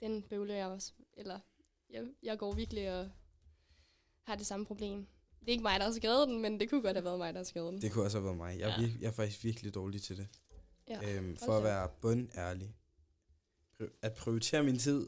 Den 0.01 0.23
bøvler 0.23 0.55
jeg 0.55 0.67
også. 0.67 0.93
Eller, 1.13 1.41
jeg, 1.91 2.05
jeg 2.23 2.39
går 2.39 2.53
virkelig 2.55 2.93
og 3.01 3.11
har 4.23 4.35
det 4.35 4.47
samme 4.47 4.67
problem. 4.67 5.07
Det 5.41 5.49
er 5.49 5.53
ikke 5.53 5.63
mig, 5.63 5.81
der 5.81 5.87
har 5.87 5.93
skrevet 5.93 6.29
den, 6.29 6.43
men 6.43 6.61
det 6.61 6.71
kunne 6.71 6.83
godt 6.83 6.97
have 6.97 7.05
været 7.05 7.19
mig, 7.19 7.35
der 7.35 7.39
har 7.41 7.45
skrevet 7.45 7.73
den. 7.73 7.83
Det 7.83 7.93
kunne 7.93 8.05
også 8.05 8.19
have 8.19 8.25
været 8.25 8.37
mig. 8.37 8.59
Jeg 8.59 8.71
er, 8.71 8.81
Ja. 8.83 8.87
vir- 8.89 9.01
jeg 9.01 9.07
er 9.09 9.13
faktisk 9.13 9.45
virkelig 9.45 9.75
dårlig 9.75 10.03
til 10.03 10.17
det. 10.17 10.29
ja. 10.89 11.17
øhm, 11.17 11.37
for 11.37 11.57
at 11.57 11.63
være 11.65 11.89
bundærlig. 12.01 12.77
At 14.03 14.15
prioritere 14.15 14.63
min 14.63 14.79
tid. 14.79 15.07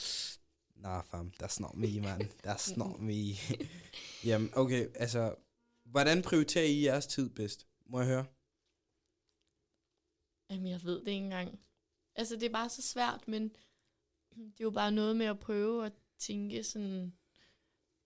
Nå, 0.82 1.00
fam, 1.10 1.30
der 1.30 1.44
er 1.44 1.48
snor 1.48 1.84
i, 1.84 1.98
mand. 2.00 2.28
Der 2.44 2.50
er 2.50 2.56
snor 2.56 3.00
i. 3.10 3.38
Jamen, 4.28 4.50
okay, 4.56 4.88
altså, 4.94 5.34
hvordan 5.90 6.22
prioriterer 6.22 6.64
I 6.64 6.84
jeres 6.84 7.06
tid 7.06 7.30
bedst? 7.30 7.66
Må 7.86 7.98
jeg 7.98 8.08
høre? 8.08 8.26
Jamen, 10.50 10.66
jeg 10.66 10.84
ved 10.84 11.00
det 11.00 11.08
ikke 11.08 11.24
engang. 11.24 11.60
Altså, 12.14 12.34
det 12.34 12.42
er 12.42 12.52
bare 12.52 12.68
så 12.68 12.82
svært, 12.82 13.28
men 13.28 13.42
det 14.54 14.60
er 14.60 14.64
jo 14.64 14.70
bare 14.70 14.92
noget 14.92 15.16
med 15.16 15.26
at 15.26 15.38
prøve 15.38 15.86
at 15.86 15.92
tænke 16.18 16.64
sådan... 16.64 17.12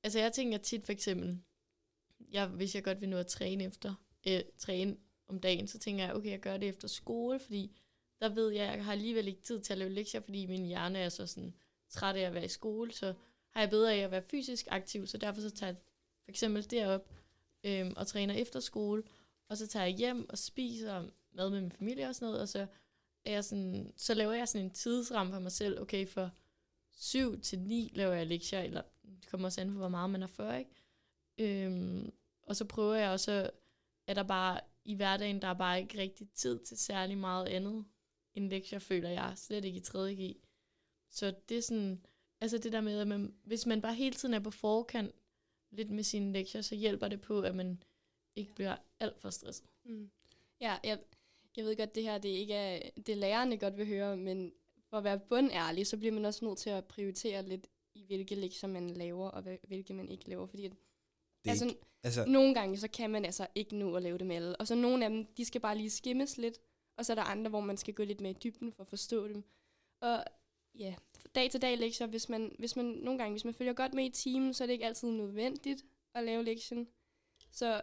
Altså, 0.03 0.19
jeg 0.19 0.33
tænker 0.33 0.59
tit 0.59 0.85
for 0.85 0.93
eksempel, 0.93 1.43
jeg, 2.31 2.47
hvis 2.47 2.75
jeg 2.75 2.85
godt 2.85 3.01
vil 3.01 3.09
nå 3.09 3.17
at 3.17 3.27
træne 3.27 3.65
efter, 3.65 3.95
øh, 4.27 4.41
træne 4.59 4.97
om 5.29 5.41
dagen, 5.41 5.69
så 5.69 5.79
tænker 5.79 6.05
jeg, 6.05 6.15
okay, 6.15 6.31
jeg 6.31 6.41
gør 6.41 6.57
det 6.57 6.69
efter 6.69 6.89
skole, 6.89 7.39
fordi 7.39 7.81
der 8.21 8.29
ved 8.29 8.51
jeg, 8.51 8.67
at 8.69 8.77
jeg 8.77 8.85
har 8.85 8.93
alligevel 8.93 9.29
ikke 9.29 9.43
tid 9.43 9.61
til 9.61 9.73
at 9.73 9.79
lave 9.79 9.91
lektier, 9.91 10.21
fordi 10.21 10.47
min 10.47 10.67
hjerne 10.67 10.99
er 10.99 11.09
så 11.09 11.27
sådan 11.27 11.55
træt 11.91 12.17
af 12.17 12.21
at 12.21 12.35
være 12.35 12.45
i 12.45 12.49
skole, 12.49 12.93
så 12.93 13.15
har 13.51 13.61
jeg 13.61 13.71
bedre 13.71 13.95
af 13.95 13.99
at 13.99 14.11
være 14.11 14.23
fysisk 14.23 14.67
aktiv, 14.71 15.07
så 15.07 15.19
derfor 15.19 15.41
så 15.41 15.51
tager 15.51 15.73
jeg 15.73 15.77
for 16.25 16.31
eksempel 16.31 16.71
derop 16.71 17.11
øhm, 17.65 17.93
og 17.97 18.07
træner 18.07 18.35
efter 18.35 18.61
skole, 18.61 19.03
og 19.49 19.57
så 19.57 19.67
tager 19.67 19.87
jeg 19.87 19.95
hjem 19.95 20.31
og 20.31 20.39
spiser 20.39 21.09
mad 21.33 21.51
med 21.51 21.61
min 21.61 21.73
familie 21.73 22.09
og 22.09 22.15
sådan 22.15 22.27
noget, 22.27 22.41
og 22.41 22.49
så, 22.49 22.67
er 23.25 23.33
jeg 23.33 23.45
sådan, 23.45 23.93
så 23.97 24.15
laver 24.15 24.33
jeg 24.33 24.49
sådan 24.49 24.65
en 24.65 24.71
tidsramme 24.71 25.33
for 25.33 25.41
mig 25.41 25.53
selv, 25.53 25.81
okay, 25.81 26.07
for 26.07 26.31
7 26.91 27.41
til 27.41 27.59
9 27.59 27.93
laver 27.95 28.13
jeg 28.13 28.27
lektier, 28.27 28.61
eller 28.61 28.83
det 29.03 29.27
kommer 29.27 29.49
også 29.49 29.61
an 29.61 29.73
på, 29.73 29.79
hvor 29.79 29.89
meget 29.89 30.11
man 30.11 30.23
er 30.23 30.27
for, 30.27 30.53
ikke? 30.53 30.71
Øhm, 31.39 32.13
og 32.43 32.57
så 32.57 32.65
prøver 32.65 32.95
jeg 32.95 33.11
også, 33.11 33.51
at 34.07 34.17
der 34.17 34.23
bare 34.23 34.61
i 34.85 34.95
hverdagen, 34.95 35.43
der 35.43 35.49
er 35.49 35.55
bare 35.55 35.81
ikke 35.81 35.99
rigtig 35.99 36.29
tid 36.31 36.59
til 36.59 36.79
særlig 36.79 37.19
meget 37.19 37.47
andet 37.47 37.85
end 38.35 38.51
lektier, 38.51 38.79
føler 38.79 39.09
jeg. 39.09 39.33
Slet 39.37 39.65
ikke 39.65 39.79
i 39.79 39.81
3. 39.81 40.15
G. 40.15 40.37
Så 41.11 41.35
det 41.49 41.59
er 41.59 41.63
sådan, 41.63 42.05
altså 42.41 42.59
det 42.59 42.73
der 42.73 42.81
med, 42.81 43.01
at 43.01 43.09
man, 43.09 43.35
hvis 43.45 43.67
man 43.67 43.81
bare 43.81 43.95
hele 43.95 44.17
tiden 44.17 44.35
er 44.35 44.39
på 44.39 44.51
forkant 44.51 45.15
lidt 45.75 45.91
med 45.91 46.03
sine 46.05 46.33
lektier, 46.33 46.63
så 46.63 46.75
hjælper 46.75 47.09
det 47.09 47.21
på, 47.21 47.41
at 47.41 47.55
man 47.55 47.83
ikke 48.37 48.55
bliver 48.55 48.77
alt 49.01 49.21
for 49.21 49.31
stresset. 49.31 49.67
Mm. 49.85 50.11
Ja, 50.61 50.77
jeg, 50.85 50.99
jeg 51.57 51.65
ved 51.65 51.77
godt, 51.77 51.95
det 51.95 52.03
her 52.03 52.19
det 52.19 52.29
ikke 52.29 52.55
er 52.55 52.91
det 53.07 53.17
lærerne 53.17 53.59
godt 53.59 53.77
vil 53.79 53.87
høre, 53.87 54.17
men 54.17 54.53
for 54.91 54.97
at 54.99 55.05
være 55.05 55.19
bundærlig, 55.19 55.87
så 55.87 55.97
bliver 55.97 56.13
man 56.13 56.25
også 56.25 56.45
nødt 56.45 56.59
til 56.59 56.71
at 56.71 56.85
prioritere 56.85 57.43
lidt 57.49 57.67
i 57.95 58.05
hvilke 58.07 58.35
lektier 58.35 58.69
man 58.71 58.91
laver, 58.91 59.29
og 59.29 59.43
hvil- 59.43 59.59
hvilke 59.63 59.95
man 59.95 60.09
ikke 60.09 60.29
laver. 60.29 60.47
Fordi 60.47 60.65
at, 60.65 60.73
Det 61.45 61.51
altså, 61.51 61.67
ikke, 61.67 61.81
altså, 62.03 62.25
nogle 62.27 62.55
gange, 62.55 62.79
så 62.79 62.89
kan 62.89 63.11
man 63.11 63.25
altså 63.25 63.47
ikke 63.55 63.77
nå 63.77 63.95
at 63.95 64.03
lave 64.03 64.19
det 64.19 64.27
med 64.27 64.37
alle. 64.37 64.57
Og 64.57 64.67
så 64.67 64.75
nogle 64.75 65.05
af 65.05 65.11
dem, 65.11 65.27
de 65.27 65.45
skal 65.45 65.61
bare 65.61 65.77
lige 65.77 65.91
skimmes 65.91 66.39
lidt, 66.39 66.59
og 66.97 67.05
så 67.07 67.13
er 67.13 67.15
der 67.15 67.23
andre, 67.23 67.49
hvor 67.49 67.61
man 67.61 67.77
skal 67.77 67.95
gå 67.95 68.05
lidt 68.05 68.21
mere 68.21 68.31
i 68.33 68.37
dybden 68.45 68.73
for 68.73 68.83
at 68.83 68.87
forstå 68.89 69.29
dem. 69.29 69.45
Og 70.01 70.25
ja, 70.79 70.95
dag 71.35 71.51
til 71.51 71.63
dag 71.63 71.79
lektier, 71.79 72.07
hvis 72.07 72.29
man, 72.29 72.57
hvis 72.59 72.77
man 72.77 72.85
nogle 72.85 73.19
gange, 73.19 73.33
hvis 73.33 73.45
man 73.45 73.55
følger 73.55 73.73
godt 73.73 73.95
med 73.95 74.05
i 74.05 74.11
timen, 74.11 74.55
så 74.55 74.65
er 74.65 74.67
det 74.67 74.73
ikke 74.73 74.87
altid 74.87 75.11
nødvendigt 75.11 75.85
at 76.15 76.25
lave 76.25 76.45
lektion. 76.45 76.89
Så 77.51 77.67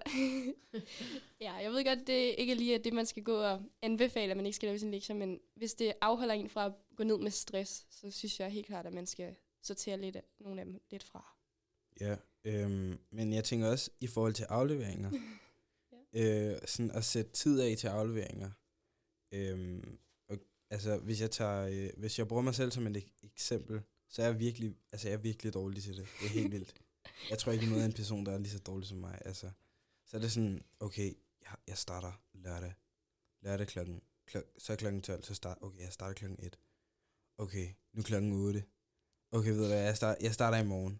ja, 1.41 1.54
jeg 1.54 1.71
ved 1.71 1.86
godt, 1.86 2.08
det 2.08 2.36
ikke 2.38 2.56
lige 2.56 2.75
er 2.75 2.80
det, 2.80 2.93
man 2.93 3.06
skal 3.06 3.23
gå 3.23 3.36
og 3.36 3.63
anbefale, 3.82 4.32
at 4.32 4.38
man 4.38 4.45
ikke 4.45 4.56
skal 4.56 4.67
lave 4.67 4.80
sin 4.80 4.91
lektier, 4.91 5.15
men 5.15 5.39
hvis 5.56 5.73
det 5.73 5.93
afholder 6.01 6.34
en 6.34 6.49
fra 6.49 6.65
at 6.65 6.73
gå 6.95 7.04
ned 7.04 7.17
med 7.17 7.32
stress, 7.32 7.86
så 7.89 8.12
synes 8.12 8.39
jeg 8.39 8.49
helt 8.49 8.65
klart, 8.65 8.86
at 8.86 8.93
man 8.93 9.08
skal 9.08 9.36
sortere 9.62 9.97
lidt 9.97 10.15
af, 10.15 10.23
nogle 10.39 10.62
af 10.62 10.65
dem 10.65 10.82
lidt 10.91 11.04
fra. 11.04 11.38
ja, 11.99 12.15
øhm, 12.45 12.99
men 13.10 13.34
jeg 13.34 13.43
tænker 13.43 13.67
også 13.67 13.91
i 13.99 14.08
forhold 14.08 14.34
til 14.34 14.43
afleveringer. 14.43 15.12
øh, 16.19 16.56
sådan 16.65 16.91
at 16.91 17.06
sætte 17.06 17.32
tid 17.32 17.62
af 17.62 17.77
til 17.77 17.88
afleveringer. 17.88 18.51
Øhm, 19.32 19.99
altså, 20.72 20.98
hvis 20.98 21.22
jeg 21.22 21.32
tager, 21.32 21.68
øh, 21.68 21.90
hvis 21.98 22.20
jeg 22.20 22.28
bruger 22.28 22.42
mig 22.44 22.56
selv 22.56 22.72
som 22.72 22.88
et 22.88 22.98
ek- 22.98 23.20
eksempel, 23.24 23.82
så 24.10 24.22
er 24.22 24.26
jeg 24.26 24.40
virkelig, 24.40 24.76
altså 24.92 25.08
jeg 25.08 25.14
er 25.14 25.20
virkelig 25.22 25.54
dårlig 25.54 25.84
til 25.84 25.98
det. 25.98 26.08
Det 26.20 26.26
er 26.26 26.30
helt 26.30 26.52
vildt. 26.52 26.74
Jeg 27.30 27.38
tror 27.40 27.52
ikke, 27.52 27.66
noget 27.66 27.82
af 27.82 27.86
en 27.86 27.94
person, 27.94 28.26
der 28.26 28.32
er 28.32 28.38
lige 28.38 28.52
så 28.52 28.60
dårlig 28.60 28.88
som 28.88 28.98
mig. 28.98 29.22
Altså, 29.26 29.52
så 30.06 30.18
er 30.18 30.22
det 30.22 30.32
sådan, 30.32 30.62
okay, 30.80 31.14
jeg, 31.42 31.56
jeg 31.68 31.78
starter 31.78 32.12
lørdag. 32.34 32.74
Lørdag 33.42 33.68
klokken, 33.68 34.02
klok, 34.26 34.44
så 34.58 34.74
er 34.74 34.78
klokken 34.78 35.02
12, 35.02 35.24
så 35.24 35.34
start, 35.34 35.58
okay, 35.62 35.80
jeg 35.80 35.94
starter 35.94 36.14
klokken 36.14 36.46
1. 36.46 36.60
Okay, 37.38 37.68
nu 37.94 38.00
er 38.00 38.04
klokken 38.04 38.32
8. 38.34 38.64
Okay, 39.32 39.50
ved 39.50 39.62
du 39.62 39.68
hvad, 39.68 39.84
jeg, 39.84 39.98
start, 39.98 40.18
jeg 40.22 40.34
starter 40.34 40.58
i 40.58 40.66
morgen. 40.66 41.00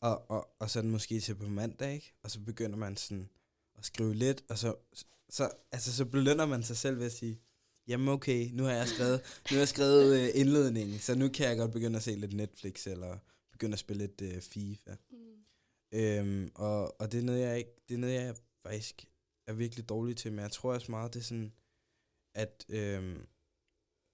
Og, 0.00 0.30
og, 0.30 0.50
og 0.58 0.70
så 0.70 0.78
er 0.78 0.82
den 0.82 0.90
måske 0.90 1.20
til 1.20 1.34
på 1.34 1.48
mandag, 1.48 1.94
ikke? 1.94 2.14
Og 2.22 2.30
så 2.30 2.40
begynder 2.40 2.76
man 2.76 2.96
sådan 2.96 3.28
at 3.78 3.84
skrive 3.84 4.14
lidt, 4.14 4.44
og 4.48 4.58
så, 4.58 4.76
så, 5.28 5.50
altså, 5.72 5.96
så 5.96 6.04
belønner 6.04 6.46
man 6.46 6.62
sig 6.62 6.76
selv 6.76 6.98
ved 6.98 7.06
at 7.06 7.12
sige, 7.12 7.40
jamen 7.88 8.08
okay, 8.08 8.50
nu 8.52 8.64
har 8.64 8.72
jeg 8.72 8.88
skrevet, 8.88 9.20
nu 9.50 9.54
har 9.54 9.58
jeg 9.58 9.68
skrevet 9.68 10.20
øh, 10.20 10.40
indledningen, 10.40 10.98
så 10.98 11.14
nu 11.14 11.28
kan 11.28 11.48
jeg 11.48 11.56
godt 11.56 11.72
begynde 11.72 11.96
at 11.96 12.02
se 12.02 12.14
lidt 12.14 12.32
Netflix, 12.32 12.86
eller 12.86 13.18
begynde 13.52 13.72
at 13.72 13.78
spille 13.78 14.06
lidt 14.06 14.20
øh, 14.20 14.42
FIFA. 14.42 14.96
Mm. 15.10 15.44
Øhm, 15.92 16.50
og, 16.54 17.00
og 17.00 17.12
det 17.12 17.18
er 17.18 17.24
noget, 17.24 17.40
jeg 17.40 17.58
ikke, 17.58 17.70
det 17.88 17.94
er 17.94 17.98
noget, 17.98 18.14
jeg 18.14 18.36
faktisk 18.62 19.04
er 19.46 19.52
virkelig 19.52 19.88
dårlig 19.88 20.16
til, 20.16 20.32
men 20.32 20.40
jeg 20.40 20.50
tror 20.50 20.74
også 20.74 20.90
meget, 20.90 21.14
det 21.14 21.20
er 21.20 21.24
sådan, 21.24 21.52
at, 22.34 22.66
øhm, 22.68 23.26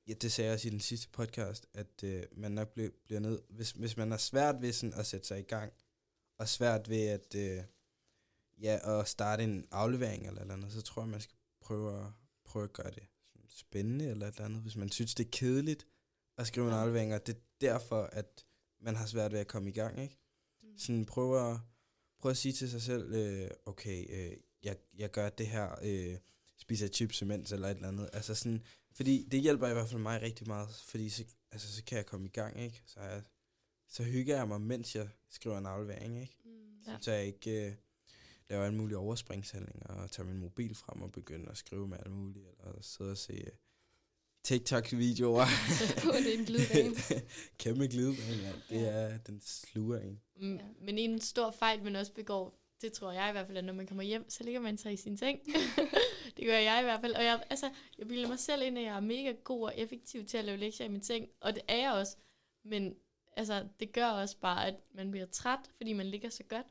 ja, 0.06 0.12
det 0.12 0.32
sagde 0.32 0.48
jeg 0.48 0.54
også 0.54 0.68
i 0.68 0.70
den 0.70 0.80
sidste 0.80 1.08
podcast, 1.08 1.66
at 1.74 2.04
øh, 2.04 2.22
man 2.32 2.52
nok 2.52 2.68
bliver, 2.68 2.90
bliver 3.04 3.20
nødt, 3.20 3.40
hvis, 3.50 3.70
hvis 3.70 3.96
man 3.96 4.10
har 4.10 4.18
svært 4.18 4.62
ved 4.62 4.72
sådan 4.72 4.94
at 4.94 5.06
sætte 5.06 5.26
sig 5.26 5.38
i 5.38 5.42
gang, 5.42 5.72
og 6.38 6.48
svært 6.48 6.88
ved 6.88 7.06
at, 7.06 7.34
øh, 7.34 7.62
ja, 8.60 9.00
at 9.00 9.08
starte 9.08 9.44
en 9.44 9.66
aflevering 9.70 10.26
eller 10.26 10.40
eller 10.40 10.54
andet, 10.54 10.72
så 10.72 10.82
tror 10.82 11.02
jeg, 11.02 11.08
man 11.08 11.20
skal 11.20 11.36
prøve 11.60 12.00
at, 12.00 12.06
prøve 12.44 12.64
at 12.64 12.72
gøre 12.72 12.90
det 12.90 13.08
spændende 13.50 14.10
eller 14.10 14.26
et 14.26 14.34
eller 14.34 14.44
andet, 14.44 14.62
hvis 14.62 14.76
man 14.76 14.90
synes, 14.90 15.14
det 15.14 15.26
er 15.26 15.30
kedeligt 15.30 15.86
at 16.38 16.46
skrive 16.46 16.66
en 16.68 16.74
aflevering, 16.74 17.14
og 17.14 17.26
det 17.26 17.36
er 17.36 17.40
derfor, 17.60 18.02
at 18.02 18.46
man 18.80 18.96
har 18.96 19.06
svært 19.06 19.32
ved 19.32 19.40
at 19.40 19.46
komme 19.46 19.68
i 19.68 19.72
gang, 19.72 20.02
ikke? 20.02 20.18
Mm. 20.62 20.78
sådan 20.78 21.04
prøve 21.04 21.50
at, 21.50 21.58
prøve 22.18 22.30
at 22.30 22.36
sige 22.36 22.52
til 22.52 22.70
sig 22.70 22.82
selv, 22.82 23.14
øh, 23.14 23.50
okay, 23.66 24.06
øh, 24.08 24.36
jeg, 24.62 24.76
jeg 24.98 25.10
gør 25.10 25.28
det 25.28 25.46
her, 25.46 25.74
øh, 25.82 26.18
spiser 26.58 26.88
chips 26.88 27.22
imens, 27.22 27.52
eller 27.52 27.68
et 27.68 27.74
eller 27.74 27.88
andet. 27.88 28.10
Altså 28.12 28.34
sådan, 28.34 28.62
fordi 28.92 29.28
det 29.30 29.40
hjælper 29.40 29.68
i 29.68 29.72
hvert 29.72 29.88
fald 29.88 30.00
mig 30.00 30.22
rigtig 30.22 30.46
meget, 30.46 30.68
fordi 30.86 31.08
så, 31.08 31.24
altså, 31.50 31.72
så 31.72 31.84
kan 31.84 31.96
jeg 31.96 32.06
komme 32.06 32.26
i 32.26 32.30
gang, 32.30 32.60
ikke? 32.60 32.82
Så 32.86 33.00
jeg 33.00 33.22
så 33.90 34.02
hygger 34.02 34.36
jeg 34.36 34.48
mig, 34.48 34.60
mens 34.60 34.96
jeg 34.96 35.08
skriver 35.30 35.58
en 35.58 35.66
aflevering, 35.66 36.20
ikke? 36.20 36.36
Mm. 36.44 36.50
Ja. 36.86 36.96
Så 37.00 37.12
jeg 37.12 37.26
ikke 37.26 37.66
øh, 37.66 37.74
laver 38.50 38.64
alle 38.64 38.78
mulige 38.78 38.98
overspringshandlinger 38.98 39.86
og 39.86 40.10
tager 40.10 40.26
min 40.26 40.38
mobil 40.38 40.74
frem 40.74 41.02
og 41.02 41.12
begynder 41.12 41.50
at 41.50 41.56
skrive 41.56 41.88
med 41.88 41.98
alt 41.98 42.10
muligt, 42.12 42.46
eller 42.58 42.82
sidde 42.82 43.10
og 43.10 43.18
se 43.18 43.32
øh, 43.32 43.52
TikTok-videoer. 44.44 45.46
Åh, 46.08 46.14
det 46.14 46.34
er 46.34 46.38
en 46.38 46.44
glidebane. 46.44 46.94
Kæmpe 47.58 47.86
glidebane, 47.88 48.42
ja. 48.42 48.52
Det 48.68 48.88
er, 48.88 49.18
den 49.18 49.40
sluger 49.40 49.98
en. 50.00 50.20
Mm, 50.36 50.56
Ja. 50.56 50.62
Men 50.80 50.98
en 50.98 51.20
stor 51.20 51.50
fejl, 51.50 51.82
man 51.82 51.96
også 51.96 52.12
begår, 52.12 52.60
det 52.80 52.92
tror 52.92 53.12
jeg 53.12 53.28
i 53.28 53.32
hvert 53.32 53.46
fald, 53.46 53.58
at 53.58 53.64
når 53.64 53.72
man 53.72 53.86
kommer 53.86 54.02
hjem, 54.04 54.30
så 54.30 54.44
ligger 54.44 54.60
man 54.60 54.78
sig 54.78 54.92
i 54.92 54.96
sin 54.96 55.16
seng. 55.16 55.40
det 56.36 56.44
gør 56.46 56.58
jeg 56.58 56.80
i 56.80 56.84
hvert 56.84 57.00
fald. 57.00 57.14
Og 57.14 57.24
jeg, 57.24 57.44
altså, 57.50 57.70
jeg 57.98 58.08
bilder 58.08 58.28
mig 58.28 58.38
selv 58.38 58.62
ind, 58.62 58.78
at 58.78 58.84
jeg 58.84 58.96
er 58.96 59.00
mega 59.00 59.32
god 59.44 59.62
og 59.64 59.78
effektiv 59.78 60.24
til 60.26 60.38
at 60.38 60.44
lave 60.44 60.58
lektier 60.58 60.86
i 60.86 60.90
min 60.90 61.02
seng. 61.02 61.28
Og 61.40 61.54
det 61.54 61.62
er 61.68 61.76
jeg 61.76 61.92
også. 61.92 62.16
Men 62.64 62.94
altså, 63.36 63.68
det 63.80 63.92
gør 63.92 64.06
også 64.06 64.36
bare, 64.38 64.66
at 64.66 64.74
man 64.94 65.10
bliver 65.10 65.26
træt, 65.26 65.70
fordi 65.76 65.92
man 65.92 66.06
ligger 66.06 66.28
så 66.28 66.42
godt. 66.48 66.66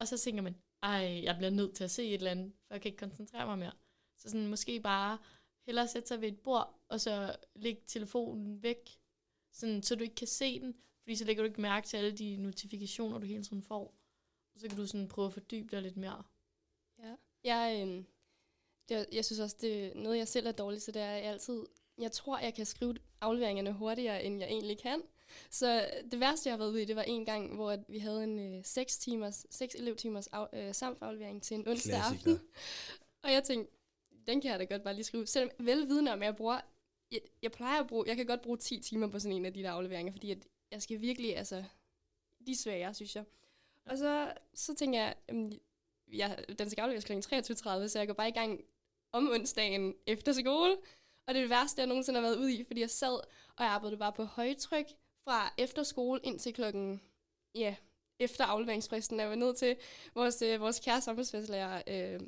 Og 0.00 0.08
så 0.08 0.18
tænker 0.18 0.42
man, 0.42 0.56
ej, 0.82 1.20
jeg 1.22 1.36
bliver 1.36 1.50
nødt 1.50 1.74
til 1.74 1.84
at 1.84 1.90
se 1.90 2.04
et 2.04 2.14
eller 2.14 2.30
andet, 2.30 2.52
for 2.66 2.74
jeg 2.74 2.82
kan 2.82 2.88
ikke 2.88 2.98
koncentrere 2.98 3.46
mig 3.46 3.58
mere. 3.58 3.72
Så 4.18 4.30
sådan, 4.30 4.46
måske 4.46 4.80
bare 4.80 5.18
hellere 5.66 5.88
sætte 5.88 6.08
sig 6.08 6.20
ved 6.20 6.28
et 6.28 6.40
bord, 6.40 6.80
og 6.88 7.00
så 7.00 7.36
lægge 7.54 7.82
telefonen 7.86 8.62
væk, 8.62 8.98
sådan, 9.52 9.82
så 9.82 9.94
du 9.94 10.02
ikke 10.02 10.14
kan 10.14 10.26
se 10.26 10.60
den, 10.60 10.76
fordi 11.02 11.16
så 11.16 11.24
lægger 11.24 11.42
du 11.42 11.48
ikke 11.48 11.60
mærke 11.60 11.86
til 11.86 11.96
alle 11.96 12.12
de 12.12 12.36
notifikationer, 12.36 13.18
du 13.18 13.26
hele 13.26 13.42
tiden 13.42 13.62
får. 13.62 13.94
Og 14.54 14.60
så 14.60 14.68
kan 14.68 14.76
du 14.76 14.86
sådan 14.86 15.08
prøve 15.08 15.26
at 15.26 15.32
fordybe 15.32 15.68
dig 15.76 15.82
lidt 15.82 15.96
mere. 15.96 16.22
Ja. 16.98 17.14
Jeg, 17.44 17.88
øh, 17.88 18.04
det, 18.88 19.06
jeg 19.12 19.24
synes 19.24 19.40
også, 19.40 19.56
det 19.60 19.84
er 19.84 19.94
noget, 19.94 20.18
jeg 20.18 20.28
selv 20.28 20.46
er 20.46 20.52
dårlig 20.52 20.82
til, 20.82 20.94
det 20.94 21.02
er, 21.02 21.10
at 21.10 21.22
jeg 21.22 21.32
altid, 21.32 21.66
jeg 21.98 22.12
tror, 22.12 22.38
jeg 22.38 22.54
kan 22.54 22.66
skrive 22.66 22.96
afleveringerne 23.20 23.72
hurtigere, 23.72 24.24
end 24.24 24.40
jeg 24.40 24.48
egentlig 24.48 24.78
kan. 24.78 25.02
Så 25.50 25.90
det 26.10 26.20
værste, 26.20 26.48
jeg 26.48 26.52
har 26.52 26.58
været 26.58 26.70
ude 26.70 26.82
i, 26.82 26.84
det 26.84 26.96
var 26.96 27.02
en 27.02 27.24
gang, 27.24 27.54
hvor 27.54 27.70
at 27.70 27.80
vi 27.88 27.98
havde 27.98 28.24
en 28.24 28.56
øh, 28.58 28.64
6 28.64 28.98
timers, 28.98 29.46
6 29.50 29.74
elevtimers 29.74 30.26
af, 30.26 30.46
øh, 30.52 30.74
samfaflevering 30.74 31.42
til 31.42 31.54
en 31.54 31.68
onsdag 31.68 31.94
Klassiker. 31.94 32.30
aften. 32.30 32.40
Og 33.22 33.32
jeg 33.32 33.44
tænkte, 33.44 33.72
den 34.26 34.40
kan 34.40 34.50
jeg 34.50 34.58
da 34.58 34.64
godt 34.64 34.82
bare 34.82 34.94
lige 34.94 35.04
skrive. 35.04 35.26
Selvom 35.26 35.50
velvidende 35.58 36.12
om, 36.12 36.22
jeg 36.22 36.36
bruger, 36.36 36.60
jeg, 37.10 37.20
jeg 37.42 37.52
plejer 37.52 37.80
at 37.80 37.86
bruge, 37.86 38.04
jeg 38.08 38.16
kan 38.16 38.26
godt 38.26 38.42
bruge 38.42 38.58
10 38.58 38.80
timer 38.80 39.06
på 39.06 39.18
sådan 39.18 39.36
en 39.36 39.44
af 39.44 39.52
de 39.52 39.62
der 39.62 39.70
afleveringer, 39.70 40.12
fordi 40.12 40.30
at 40.30 40.38
jeg 40.70 40.82
skal 40.82 41.00
virkelig, 41.00 41.36
altså, 41.36 41.64
de 42.46 42.52
er 42.52 42.56
svære, 42.56 42.94
synes 42.94 43.16
jeg. 43.16 43.24
Og 43.86 43.98
så, 43.98 44.32
så 44.54 44.74
tænker 44.74 45.00
jeg, 45.00 45.14
jamen, 45.28 45.60
jeg, 46.12 46.44
den 46.58 46.70
skal 46.70 46.82
afleveres 46.82 47.04
kl. 47.04 47.12
23.30, 47.12 47.88
så 47.88 47.98
jeg 47.98 48.06
går 48.06 48.14
bare 48.14 48.28
i 48.28 48.32
gang 48.32 48.64
om 49.12 49.30
onsdagen 49.30 49.94
efter 50.06 50.32
skole. 50.32 50.76
Og 51.26 51.34
det 51.34 51.36
er 51.36 51.42
det 51.42 51.50
værste, 51.50 51.80
jeg 51.80 51.86
nogensinde 51.86 52.20
har 52.20 52.28
været 52.28 52.38
ude 52.38 52.54
i, 52.54 52.64
fordi 52.64 52.80
jeg 52.80 52.90
sad, 52.90 53.14
og 53.56 53.64
jeg 53.64 53.68
arbejdede 53.68 53.98
bare 53.98 54.12
på 54.12 54.24
højtryk 54.24 54.86
fra 55.24 55.54
efter 55.58 55.82
skole 55.82 56.20
ind 56.22 56.38
til 56.38 56.54
klokken, 56.54 57.00
ja, 57.54 57.74
efter 58.18 58.44
afleveringsfristen. 58.44 59.20
Jeg 59.20 59.28
var 59.28 59.34
nødt 59.34 59.56
til 59.56 59.76
vores, 60.14 60.42
øh, 60.42 60.60
vores 60.60 60.80
kære 60.80 61.00
samfundsfæstlærer, 61.00 61.82
øh, 61.86 62.20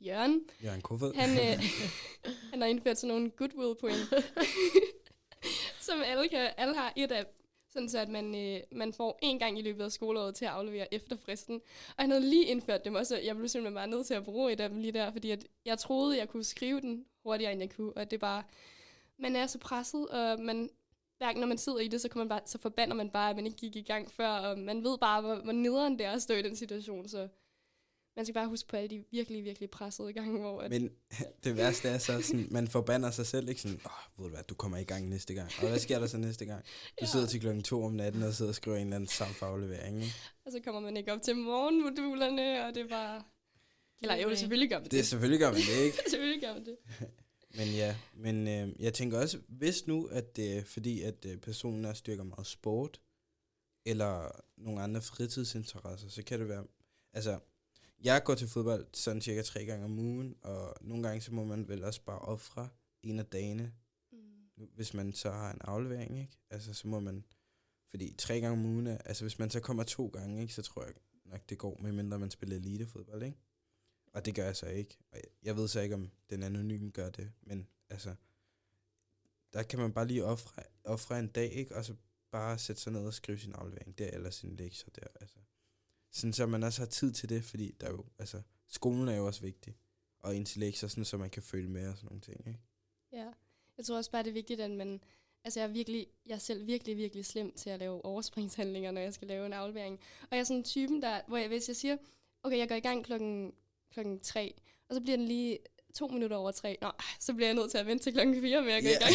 Jørgen, 0.00 0.40
Jørgen 0.64 0.80
Kofod. 0.80 1.14
han, 1.14 1.30
øh, 1.30 1.64
han 2.50 2.60
har 2.60 2.68
indført 2.68 2.98
sådan 2.98 3.14
nogle 3.14 3.30
goodwill 3.30 3.74
point, 3.80 4.14
som 5.86 6.02
alle, 6.04 6.28
kan, 6.28 6.50
alle 6.56 6.74
har 6.74 6.92
et 6.96 7.12
af, 7.12 7.26
sådan 7.68 7.88
så 7.88 7.98
at 7.98 8.08
man, 8.08 8.34
øh, 8.34 8.60
man 8.72 8.92
får 8.92 9.18
en 9.22 9.38
gang 9.38 9.58
i 9.58 9.62
løbet 9.62 9.84
af 9.84 9.92
skoleåret 9.92 10.34
til 10.34 10.44
at 10.44 10.50
aflevere 10.50 10.94
efter 10.94 11.16
fristen. 11.16 11.60
Og 11.88 12.02
han 12.02 12.10
havde 12.10 12.28
lige 12.28 12.44
indført 12.44 12.84
dem 12.84 12.94
og 12.94 13.04
jeg 13.24 13.36
blev 13.36 13.48
simpelthen 13.48 13.74
bare 13.74 13.86
nødt 13.86 14.06
til 14.06 14.14
at 14.14 14.24
bruge 14.24 14.52
et 14.52 14.60
af 14.60 14.68
dem 14.68 14.78
lige 14.78 14.92
der, 14.92 15.12
fordi 15.12 15.30
at 15.30 15.46
jeg 15.64 15.78
troede, 15.78 16.18
jeg 16.18 16.28
kunne 16.28 16.44
skrive 16.44 16.80
den 16.80 17.06
hurtigere, 17.22 17.52
end 17.52 17.60
jeg 17.60 17.70
kunne, 17.70 17.92
og 17.96 18.10
det 18.10 18.16
er 18.16 18.20
bare, 18.20 18.42
man 19.18 19.36
er 19.36 19.46
så 19.46 19.58
presset, 19.58 20.08
og 20.08 20.40
man, 20.40 20.70
hverken 21.18 21.40
når 21.40 21.46
man 21.46 21.58
sidder 21.58 21.78
i 21.78 21.88
det, 21.88 22.00
så, 22.00 22.08
kan 22.08 22.18
man 22.18 22.28
bare, 22.28 22.40
så 22.46 22.58
forbander 22.58 22.94
man 22.94 23.10
bare, 23.10 23.30
at 23.30 23.36
man 23.36 23.46
ikke 23.46 23.58
gik 23.58 23.76
i 23.76 23.82
gang 23.82 24.10
før, 24.10 24.28
og 24.28 24.58
man 24.58 24.84
ved 24.84 24.98
bare, 24.98 25.20
hvor, 25.20 25.34
hvor 25.34 25.52
nederen 25.52 25.98
det 25.98 26.06
er 26.06 26.12
at 26.12 26.22
stå 26.22 26.34
i 26.34 26.42
den 26.42 26.56
situation, 26.56 27.08
så 27.08 27.28
man 28.16 28.24
skal 28.24 28.34
bare 28.34 28.46
huske 28.48 28.68
på 28.68 28.76
alle 28.76 28.88
de 28.88 29.04
virkelig, 29.10 29.44
virkelig 29.44 29.70
pressede 29.70 30.12
gange, 30.12 30.40
hvor... 30.40 30.60
At, 30.60 30.70
Men 30.70 30.90
det 31.44 31.56
værste 31.56 31.88
er 31.88 31.98
så 31.98 32.22
sådan, 32.22 32.48
man 32.50 32.68
forbander 32.68 33.10
sig 33.10 33.26
selv, 33.26 33.48
ikke 33.48 33.60
sådan, 33.60 33.80
åh, 33.84 33.92
oh, 33.92 34.18
ved 34.18 34.30
du 34.30 34.34
hvad, 34.34 34.44
du 34.44 34.54
kommer 34.54 34.78
i 34.78 34.84
gang 34.84 35.08
næste 35.08 35.34
gang. 35.34 35.50
Og 35.62 35.68
hvad 35.68 35.78
sker 35.78 35.98
der 35.98 36.06
så 36.06 36.16
næste 36.18 36.44
gang? 36.44 36.64
Du 36.64 36.68
Ja. 37.00 37.06
sidder 37.06 37.26
til 37.26 37.40
klokken 37.40 37.62
to 37.62 37.84
om 37.84 37.92
natten 37.92 38.22
og 38.22 38.32
sidder 38.34 38.50
og 38.50 38.54
skriver 38.54 38.76
en 38.76 38.82
eller 38.82 38.96
anden 38.96 39.08
samfagaflevering, 39.08 39.96
ikke? 40.02 40.14
Og 40.46 40.52
så 40.52 40.60
kommer 40.64 40.80
man 40.80 40.96
ikke 40.96 41.12
op 41.12 41.22
til 41.22 41.36
morgenmodulerne, 41.36 42.66
og 42.66 42.74
det 42.74 42.82
er 42.82 42.88
bare... 42.88 43.22
Eller 44.02 44.16
jo, 44.16 44.34
selvfølgelig 44.36 44.68
gør 44.70 44.76
man 44.76 44.84
det. 44.84 44.92
Det 44.92 44.98
er 45.00 45.04
selvfølgelig 45.04 45.40
gør 45.40 45.50
man 45.52 45.60
det, 45.60 45.84
ikke? 45.84 45.98
selvfølgelig 46.10 46.42
gør 46.42 46.52
man 46.54 46.64
det. 46.64 46.76
Men 47.56 47.68
ja, 47.68 47.96
men 48.14 48.48
øh, 48.48 48.82
jeg 48.82 48.94
tænker 48.94 49.18
også, 49.18 49.38
hvis 49.48 49.86
nu, 49.86 50.06
at 50.06 50.36
det 50.36 50.58
er 50.58 50.64
fordi, 50.64 51.02
at 51.02 51.24
øh, 51.26 51.36
personen 51.36 51.84
er 51.84 51.92
styrker 51.92 52.22
meget 52.22 52.46
sport, 52.46 53.00
eller 53.86 54.30
nogle 54.56 54.82
andre 54.82 55.02
fritidsinteresser, 55.02 56.08
så 56.08 56.22
kan 56.22 56.40
det 56.40 56.48
være, 56.48 56.66
altså, 57.12 57.38
jeg 58.02 58.22
går 58.24 58.34
til 58.34 58.48
fodbold 58.48 58.86
sådan 58.92 59.22
cirka 59.22 59.42
tre 59.42 59.64
gange 59.64 59.84
om 59.84 59.98
ugen, 59.98 60.34
og 60.42 60.74
nogle 60.80 61.02
gange 61.08 61.20
så 61.20 61.34
må 61.34 61.44
man 61.44 61.68
vel 61.68 61.84
også 61.84 62.02
bare 62.02 62.18
ofre 62.18 62.68
en 63.02 63.18
af 63.18 63.26
dagene, 63.26 63.72
Mm. 64.56 64.68
hvis 64.74 64.94
man 64.94 65.12
så 65.12 65.30
har 65.30 65.50
en 65.52 65.60
aflevering, 65.64 66.18
ikke? 66.20 66.38
Altså, 66.50 66.74
så 66.74 66.88
må 66.88 67.00
man, 67.00 67.24
fordi 67.90 68.14
tre 68.18 68.40
gange 68.40 68.58
om 68.58 68.64
ugen, 68.66 68.86
altså 68.86 69.24
hvis 69.24 69.38
man 69.38 69.50
så 69.50 69.60
kommer 69.60 69.82
to 69.82 70.06
gange, 70.06 70.42
ikke, 70.42 70.54
så 70.54 70.62
tror 70.62 70.84
jeg 70.84 70.94
nok, 71.24 71.40
det 71.48 71.58
går, 71.58 71.78
medmindre 71.82 72.18
man 72.18 72.30
spiller 72.30 72.56
elitefodbold, 72.56 73.22
ikke? 73.22 73.38
Og 74.14 74.24
det 74.24 74.34
gør 74.34 74.44
jeg 74.44 74.56
så 74.56 74.66
ikke. 74.66 74.98
Og 75.12 75.18
jeg- 75.42 75.56
ved 75.56 75.68
så 75.68 75.80
ikke, 75.80 75.94
om 75.94 76.10
den 76.30 76.42
anonyme 76.42 76.90
gør 76.90 77.10
det, 77.10 77.32
men 77.42 77.68
altså, 77.90 78.14
der 79.52 79.62
kan 79.62 79.78
man 79.78 79.92
bare 79.92 80.06
lige 80.06 80.24
ofre, 80.24 80.62
ofre 80.84 81.18
en 81.18 81.28
dag, 81.28 81.52
ikke? 81.52 81.76
Og 81.76 81.84
så 81.84 81.94
bare 82.30 82.58
sætte 82.58 82.82
sig 82.82 82.92
ned 82.92 83.06
og 83.06 83.14
skrive 83.14 83.38
sin 83.38 83.52
aflevering 83.52 83.98
der, 83.98 84.10
eller 84.10 84.30
sin 84.30 84.56
lektier 84.56 84.90
der, 84.94 85.06
altså. 85.20 85.38
Sådan, 86.10 86.32
så 86.32 86.46
man 86.46 86.62
også 86.62 86.80
har 86.80 86.86
tid 86.86 87.12
til 87.12 87.28
det, 87.28 87.44
fordi 87.44 87.74
der 87.80 87.90
jo, 87.90 88.04
altså, 88.18 88.42
skolen 88.68 89.08
er 89.08 89.16
jo 89.16 89.26
også 89.26 89.40
vigtig. 89.40 89.76
Og 90.20 90.36
ens 90.36 90.56
lektier, 90.56 90.88
sådan, 90.88 91.04
så 91.04 91.16
man 91.18 91.30
kan 91.30 91.42
følge 91.42 91.68
med 91.68 91.88
og 91.88 91.96
sådan 91.96 92.06
nogle 92.06 92.20
ting, 92.20 92.46
ikke? 92.46 92.60
Ja. 93.12 93.32
Jeg 93.78 93.84
tror 93.86 93.96
også 93.96 94.10
bare, 94.10 94.22
det 94.22 94.28
er 94.28 94.32
vigtigt, 94.34 94.60
at 94.60 94.70
man... 94.70 95.00
Altså, 95.44 95.60
jeg 95.60 95.68
er, 95.68 95.72
virkelig, 95.72 96.06
jeg 96.26 96.34
er 96.34 96.38
selv 96.38 96.66
virkelig, 96.66 96.96
virkelig 96.96 97.26
slem 97.26 97.52
til 97.54 97.70
at 97.70 97.78
lave 97.78 98.04
overspringshandlinger, 98.04 98.90
når 98.90 99.00
jeg 99.00 99.14
skal 99.14 99.28
lave 99.28 99.46
en 99.46 99.52
aflevering. 99.52 100.00
Og 100.22 100.28
jeg 100.30 100.38
er 100.38 100.44
sådan 100.44 100.56
en 100.56 100.64
typen, 100.64 101.02
der, 101.02 101.20
hvor 101.28 101.36
jeg, 101.36 101.48
hvis 101.48 101.68
jeg 101.68 101.76
siger, 101.76 101.96
okay, 102.42 102.58
jeg 102.58 102.68
går 102.68 102.74
i 102.74 102.80
gang 102.80 103.04
klokken, 103.04 103.54
klokken 103.94 104.20
tre, 104.20 104.54
og 104.88 104.94
så 104.94 105.00
bliver 105.00 105.16
den 105.16 105.26
lige 105.26 105.58
to 105.94 106.06
minutter 106.06 106.36
over 106.36 106.50
tre. 106.50 106.76
Nå, 106.80 106.90
så 107.20 107.34
bliver 107.34 107.48
jeg 107.48 107.54
nødt 107.54 107.70
til 107.70 107.78
at 107.78 107.86
vente 107.86 108.04
til 108.04 108.12
klokken 108.12 108.40
fire 108.40 108.62
med 108.62 108.72
at 108.72 108.82
gå 108.82 108.88
i 108.88 108.92
gang. 108.92 109.14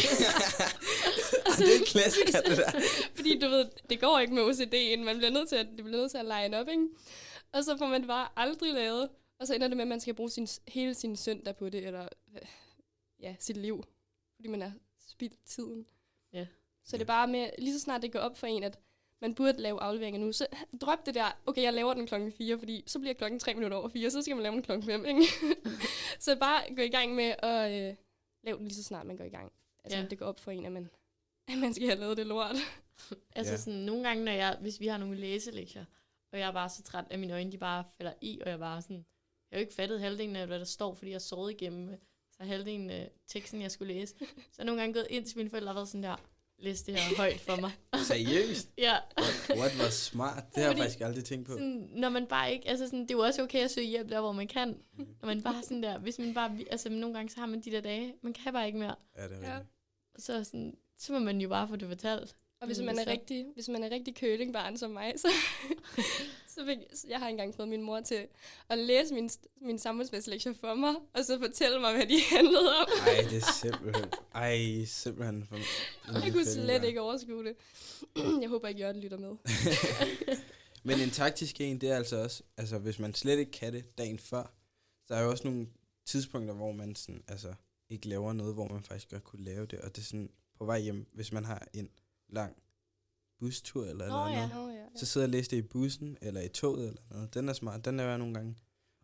det 1.58 1.74
er 1.74 1.78
en 1.78 1.84
klassiker, 1.84 2.40
det 2.40 2.56
der. 2.58 2.70
Fordi 3.16 3.38
du 3.38 3.48
ved, 3.48 3.66
det 3.90 4.00
går 4.00 4.18
ikke 4.18 4.34
med 4.34 4.42
OCD'en. 4.42 5.04
Man 5.04 5.16
bliver 5.16 5.30
nødt 5.30 5.48
til 5.48 5.56
at, 5.56 5.66
det 5.66 5.84
bliver 5.84 5.98
nødt 5.98 6.10
til 6.10 6.18
at 6.18 6.24
line 6.24 6.58
op, 6.60 6.68
ikke? 6.68 6.88
Og 7.52 7.64
så 7.64 7.76
får 7.76 7.86
man 7.86 8.00
det 8.00 8.08
bare 8.08 8.28
aldrig 8.36 8.74
lavet. 8.74 9.08
Og 9.38 9.46
så 9.46 9.54
ender 9.54 9.68
det 9.68 9.76
med, 9.76 9.84
at 9.84 9.88
man 9.88 10.00
skal 10.00 10.14
bruge 10.14 10.30
sin, 10.30 10.48
hele 10.68 10.94
sin 10.94 11.16
søndag 11.16 11.56
på 11.56 11.68
det, 11.68 11.86
eller 11.86 12.08
øh, 12.34 12.42
ja, 13.20 13.34
sit 13.38 13.56
liv. 13.56 13.84
Fordi 14.36 14.48
man 14.48 14.60
har 14.60 14.72
spildt 15.08 15.44
tiden. 15.46 15.86
Ja. 16.32 16.46
Så 16.84 16.96
det 16.96 17.02
er 17.02 17.06
bare 17.06 17.28
med, 17.28 17.50
lige 17.58 17.74
så 17.74 17.80
snart 17.80 18.02
det 18.02 18.12
går 18.12 18.18
op 18.18 18.38
for 18.38 18.46
en, 18.46 18.64
at 18.64 18.78
man 19.20 19.34
burde 19.34 19.60
lave 19.62 19.80
afleveringer 19.80 20.20
nu, 20.20 20.32
så 20.32 20.46
drop 20.82 21.06
det 21.06 21.14
der, 21.14 21.38
okay, 21.46 21.62
jeg 21.62 21.72
laver 21.74 21.94
den 21.94 22.06
klokken 22.06 22.32
4, 22.32 22.58
fordi 22.58 22.84
så 22.86 22.98
bliver 22.98 23.14
klokken 23.14 23.40
3 23.40 23.54
minutter 23.54 23.76
over 23.76 23.88
4, 23.88 24.10
så 24.10 24.22
skal 24.22 24.36
man 24.36 24.42
lave 24.42 24.52
den 24.54 24.62
klokken 24.62 24.86
5, 24.86 25.04
ikke? 25.06 25.22
så 26.20 26.36
bare 26.38 26.74
gå 26.76 26.82
i 26.82 26.88
gang 26.88 27.14
med 27.14 27.34
at 27.38 27.88
øh, 27.90 27.96
lave 28.44 28.58
den 28.58 28.64
lige 28.66 28.74
så 28.76 28.82
snart 28.82 29.06
man 29.06 29.16
går 29.16 29.24
i 29.24 29.28
gang. 29.28 29.52
Altså, 29.84 29.98
Ja. 29.98 30.06
det 30.10 30.18
går 30.18 30.26
op 30.26 30.40
for 30.40 30.50
en, 30.50 30.66
at 30.66 30.72
man, 30.72 30.90
at 31.52 31.58
man 31.58 31.74
skal 31.74 31.86
have 31.88 32.00
lavet 32.00 32.16
det 32.16 32.26
lort. 32.26 32.56
Altså 33.34 33.52
Ja. 33.52 33.58
sådan, 33.58 33.78
nogle 33.80 34.04
gange, 34.08 34.24
når 34.24 34.32
jeg, 34.32 34.58
hvis 34.60 34.80
vi 34.80 34.86
har 34.86 34.98
nogle 34.98 35.16
læselektier, 35.16 35.84
og 36.32 36.38
jeg 36.38 36.48
er 36.48 36.52
bare 36.52 36.68
så 36.68 36.82
træt, 36.82 37.04
at 37.10 37.18
mine 37.18 37.32
øjne 37.32 37.52
de 37.52 37.58
bare 37.58 37.84
falder 37.96 38.12
i, 38.20 38.40
og 38.44 38.50
jeg 38.50 38.58
bare 38.58 38.82
sådan, 38.82 38.96
jeg 38.96 39.56
har 39.56 39.58
jo 39.58 39.60
ikke 39.60 39.74
fattet 39.74 40.00
halvdelen 40.00 40.36
af, 40.36 40.46
hvad 40.46 40.58
der 40.58 40.64
står, 40.64 40.94
fordi 40.94 41.10
jeg 41.10 41.20
sovet 41.22 41.50
igennem 41.52 41.88
øh, 41.88 41.96
så 42.36 42.42
halvdelen 42.44 42.90
af 42.90 43.10
teksten, 43.26 43.62
jeg 43.62 43.70
skulle 43.70 43.94
læse. 43.94 44.14
Så 44.18 44.54
jeg 44.58 44.66
nogle 44.66 44.80
gange 44.80 44.94
gået 44.94 45.06
ind 45.10 45.24
til 45.24 45.38
mine 45.38 45.50
forældre 45.50 45.70
og 45.70 45.74
været 45.74 45.88
sådan 45.88 46.02
der, 46.02 46.16
læs 46.60 46.82
det 46.82 46.94
her 46.94 47.16
højt 47.16 47.40
for 47.40 47.56
mig. 47.60 47.70
Seriøst? 48.06 48.68
ja, 48.78 48.96
What, 49.18 49.58
what 49.58 49.78
var 49.78 49.90
smart? 49.90 50.44
Det 50.54 50.62
har 50.62 50.70
jeg 50.70 50.78
faktisk 50.78 51.00
aldrig 51.00 51.24
tænkt 51.24 51.46
på. 51.46 51.52
sådan, 51.52 51.88
når 51.92 52.08
man 52.08 52.26
bare 52.26 52.52
ikke, 52.52 52.68
altså 52.68 52.84
sådan, 52.86 53.02
det 53.02 53.10
er 53.10 53.14
jo 53.14 53.20
også 53.20 53.42
okay 53.42 53.64
at 53.64 53.70
søge 53.70 53.86
hjælp 53.86 54.08
der, 54.08 54.20
hvor 54.20 54.32
man 54.32 54.48
kan. 54.48 54.76
Når 54.98 55.26
man 55.26 55.42
bare 55.42 55.62
sådan 55.62 55.82
der, 55.82 55.98
hvis 55.98 56.18
man 56.18 56.34
bare, 56.34 56.58
altså 56.70 56.88
nogle 56.90 57.14
gange 57.14 57.30
så 57.30 57.40
har 57.40 57.46
man 57.46 57.60
de 57.60 57.70
der 57.70 57.80
dage, 57.80 58.14
man 58.22 58.32
kan 58.32 58.52
bare 58.52 58.66
ikke 58.66 58.78
mere. 58.78 58.94
Ja, 59.18 59.22
det 59.28 59.32
er 59.42 59.48
Ja. 59.48 59.54
rigtigt. 59.56 59.74
Så, 60.18 60.44
sådan, 60.44 60.74
så 60.98 61.12
må 61.12 61.18
man 61.18 61.40
jo 61.40 61.48
bare 61.48 61.68
få 61.68 61.76
det 61.76 61.88
fortalt. 61.88 62.36
Og 62.60 62.66
hvis 62.66 62.78
man 62.78 62.98
er 62.98 63.06
rigtig, 63.06 63.46
hvis 63.54 63.68
man 63.68 63.82
er 63.84 63.90
rigtig 63.90 64.14
kølingbarn 64.14 64.76
som 64.76 64.90
mig, 64.90 65.14
så, 65.16 65.28
så 66.54 66.66
fik, 66.66 66.78
jeg 67.08 67.18
har 67.18 67.28
engang 67.28 67.54
fået 67.54 67.68
min 67.68 67.82
mor 67.82 68.00
til 68.00 68.26
at 68.68 68.78
læse 68.78 69.14
min, 69.14 69.30
min 69.60 69.78
samfundsfærdslektier 69.78 70.52
for 70.52 70.74
mig, 70.74 70.94
og 71.14 71.24
så 71.24 71.38
fortælle 71.38 71.80
mig, 71.80 71.94
hvad 71.94 72.06
de 72.06 72.20
handlede 72.36 72.76
om. 72.80 72.86
Ej, 73.06 73.24
det 73.30 73.36
er 73.36 73.52
simpelthen... 73.52 74.10
Ej, 74.34 74.84
simpelthen... 74.84 75.46
For, 75.46 75.56
Jeg 76.24 76.32
kunne 76.32 76.44
slet 76.44 76.84
ikke 76.84 77.00
overskue 77.00 77.44
det. 77.44 77.56
Jeg 78.42 78.48
håber 78.48 78.68
ikke, 78.68 78.80
Jørgen 78.80 79.00
lytter 79.00 79.18
med. 79.18 79.36
Men 80.88 81.00
en 81.00 81.10
taktisk 81.10 81.60
en, 81.60 81.80
det 81.80 81.90
er 81.90 81.96
altså 81.96 82.16
også... 82.16 82.42
Altså, 82.56 82.78
hvis 82.78 82.98
man 82.98 83.14
slet 83.14 83.38
ikke 83.38 83.52
kan 83.52 83.72
det 83.72 83.98
dagen 83.98 84.18
før, 84.18 84.52
så 85.06 85.14
er 85.14 85.22
jo 85.22 85.30
også 85.30 85.48
nogle 85.48 85.66
tidspunkter, 86.06 86.54
hvor 86.54 86.72
man 86.72 86.96
sådan, 86.96 87.22
altså, 87.28 87.54
ikke 87.90 88.08
laver 88.08 88.32
noget, 88.32 88.54
hvor 88.54 88.68
man 88.68 88.82
faktisk 88.82 89.10
godt 89.10 89.24
kunne 89.24 89.44
lave 89.44 89.66
det. 89.66 89.80
Og 89.80 89.96
det 89.96 90.02
er 90.02 90.06
sådan 90.06 90.30
på 90.58 90.64
vej 90.64 90.80
hjem, 90.80 91.06
hvis 91.12 91.32
man 91.32 91.44
har 91.44 91.68
en 91.74 91.90
lang 92.32 92.56
bustur 93.38 93.84
eller 93.84 94.08
Nå, 94.08 94.26
eller 94.26 94.40
ja. 94.40 94.48
noget. 94.48 94.68
Nå, 94.68 94.74
ja, 94.74 94.80
ja. 94.80 94.86
Så 94.96 95.06
sidder 95.06 95.26
jeg 95.26 95.28
og 95.28 95.32
læser 95.32 95.50
det 95.50 95.56
i 95.56 95.68
bussen, 95.68 96.18
eller 96.20 96.40
i 96.40 96.48
toget, 96.48 96.88
eller 96.88 97.02
noget. 97.10 97.34
Den 97.34 97.48
er 97.48 97.52
smart, 97.52 97.84
den 97.84 98.00
er 98.00 98.04
jeg 98.04 98.18
nogle 98.18 98.34
gange. 98.34 98.56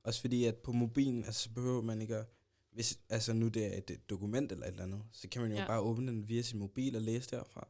Også 0.02 0.20
fordi, 0.20 0.44
at 0.44 0.56
på 0.56 0.72
mobilen, 0.72 1.24
altså, 1.24 1.42
så 1.42 1.50
behøver 1.50 1.82
man 1.82 2.00
ikke 2.02 2.16
at... 2.16 2.26
Hvis 2.72 3.00
altså, 3.08 3.32
nu 3.32 3.48
det 3.48 3.66
er 3.66 3.78
et, 3.78 3.90
et 3.90 4.10
dokument 4.10 4.52
eller 4.52 4.66
et 4.66 4.70
eller 4.70 4.84
andet, 4.84 5.02
så 5.12 5.28
kan 5.28 5.42
man 5.42 5.50
jo 5.50 5.56
Ja. 5.56 5.62
ja. 5.62 5.66
bare 5.68 5.80
åbne 5.80 6.12
den 6.12 6.28
via 6.28 6.42
sin 6.42 6.58
mobil 6.58 6.96
og 6.96 7.02
læse 7.02 7.30
derfra. 7.30 7.68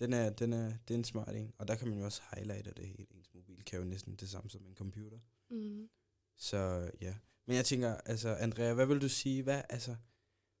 Den 0.00 0.12
er, 0.12 0.30
den 0.30 0.52
er, 0.52 0.72
det 0.88 0.94
er 0.94 0.98
en 0.98 1.04
smart 1.04 1.36
en. 1.36 1.52
Og 1.58 1.68
der 1.68 1.74
kan 1.74 1.88
man 1.88 1.98
jo 1.98 2.04
også 2.04 2.22
highlighte 2.34 2.72
det 2.76 2.86
hele. 2.86 3.06
Ens 3.10 3.34
mobil 3.34 3.64
kan 3.64 3.78
jo 3.78 3.84
næsten 3.84 4.16
det 4.16 4.28
samme 4.28 4.50
som 4.50 4.66
en 4.66 4.74
computer. 4.74 5.18
Mm. 5.50 5.88
Så 6.36 6.90
ja. 7.00 7.14
Men 7.46 7.56
jeg 7.56 7.64
tænker, 7.64 7.94
altså, 7.94 8.34
Andrea, 8.34 8.72
hvad 8.74 8.86
vil 8.86 9.00
du 9.00 9.08
sige? 9.08 9.42
Hvad, 9.42 9.62
altså, 9.68 9.96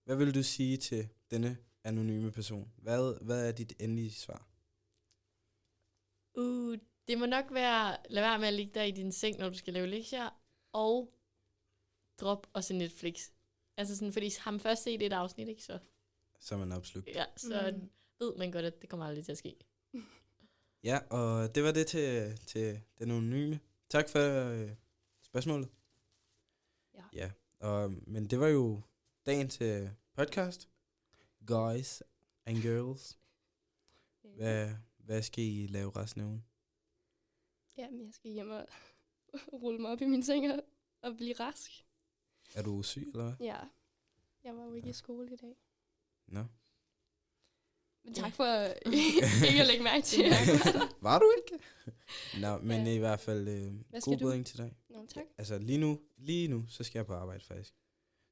hvad 0.04 0.16
vil 0.16 0.34
du 0.34 0.42
sige 0.42 0.76
til 0.76 1.08
denne 1.30 1.56
anonyme 1.84 2.32
person? 2.32 2.72
Hvad, 2.76 3.24
hvad 3.24 3.48
er 3.48 3.52
dit 3.52 3.72
endelige 3.80 4.12
svar? 4.12 4.48
Uh, 6.34 6.78
det 7.08 7.18
må 7.18 7.26
nok 7.26 7.44
være, 7.50 7.96
lad 8.10 8.22
være 8.22 8.38
med 8.38 8.48
at 8.48 8.54
ligge 8.54 8.72
der 8.74 8.82
i 8.82 8.90
din 8.90 9.12
seng, 9.12 9.38
når 9.38 9.48
du 9.48 9.58
skal 9.58 9.72
lave 9.72 9.86
lektier, 9.86 10.30
og 10.72 11.14
drop 12.20 12.46
og 12.52 12.64
se 12.64 12.74
Netflix. 12.74 13.30
Altså 13.76 13.96
sådan, 13.96 14.12
fordi 14.12 14.30
har 14.40 14.50
man 14.50 14.60
først 14.60 14.82
set 14.82 15.02
et 15.02 15.12
afsnit, 15.12 15.48
ikke, 15.48 15.62
så, 15.62 15.78
Så 16.40 16.54
er 16.54 16.58
man 16.58 16.72
absolut 16.72 17.06
ja, 17.06 17.24
så 17.36 17.74
mm. 17.76 17.90
ved 18.18 18.36
man 18.36 18.52
godt, 18.52 18.64
at 18.64 18.80
det 18.80 18.88
kommer 18.88 19.06
aldrig 19.06 19.24
til 19.24 19.32
at 19.32 19.38
ske. 19.38 19.56
Ja, 20.84 20.98
og 21.10 21.54
det 21.54 21.62
var 21.62 21.72
det 21.72 21.86
til, 21.86 22.38
til 22.46 22.80
den 22.98 23.10
anonyme. 23.10 23.60
Tak 23.88 24.08
for 24.08 24.50
øh, 24.50 24.70
spørgsmålet. 25.22 25.68
Ja. 26.94 27.04
ja 27.12 27.30
og, 27.60 27.94
men 28.06 28.26
det 28.26 28.40
var 28.40 28.46
jo 28.46 28.80
dagen 29.26 29.48
til 29.48 29.90
podcast. 30.14 30.68
Guys 31.46 32.02
and 32.46 32.62
girls. 32.62 33.18
Hvad, 34.36 34.70
hvad 34.98 35.22
skal 35.22 35.44
I 35.44 35.66
lave 35.66 35.90
resten 35.96 36.20
af 36.20 36.24
ugen? 36.24 36.44
Jamen, 37.76 38.00
jeg 38.04 38.12
skal 38.14 38.30
hjem 38.30 38.50
og 38.50 38.66
rulle 39.62 39.78
mig 39.78 39.90
op 39.90 40.00
i 40.00 40.06
min 40.06 40.22
seng 40.22 40.52
og, 40.52 40.62
og 41.02 41.16
blive 41.16 41.34
rask. 41.40 41.70
Er 42.54 42.62
du 42.62 42.82
syg, 42.82 43.08
eller 43.12 43.24
hvad? 43.24 43.46
Ja. 43.46 43.56
Jeg 44.44 44.56
var 44.56 44.64
jo 44.64 44.72
ikke 44.74 44.88
i 44.88 44.92
skole 44.92 45.32
i 45.32 45.36
dag. 45.36 45.56
Nå. 46.26 46.44
Men 48.04 48.14
Ja. 48.16 48.20
tak 48.22 48.32
for 48.32 48.44
ikke 49.48 49.60
at 49.60 49.66
lægge 49.66 49.82
mærke 49.84 50.02
til. 50.04 50.24
Var 51.00 51.18
du 51.18 51.32
ikke? 51.36 51.64
Nå, 52.40 52.58
men 52.58 52.86
Ja. 52.86 52.92
i 52.94 52.98
hvert 52.98 53.20
fald 53.20 53.48
øh, 53.48 54.00
god 54.02 54.18
bedring 54.18 54.46
til 54.46 54.58
dig. 54.58 54.76
Nå, 54.88 55.06
tak. 55.06 55.24
Altså 55.38 55.58
lige 55.58 55.78
nu, 55.78 56.00
lige 56.16 56.48
nu, 56.48 56.66
så 56.68 56.84
skal 56.84 56.98
jeg 56.98 57.06
på 57.06 57.14
arbejde 57.14 57.44
faktisk. 57.44 57.74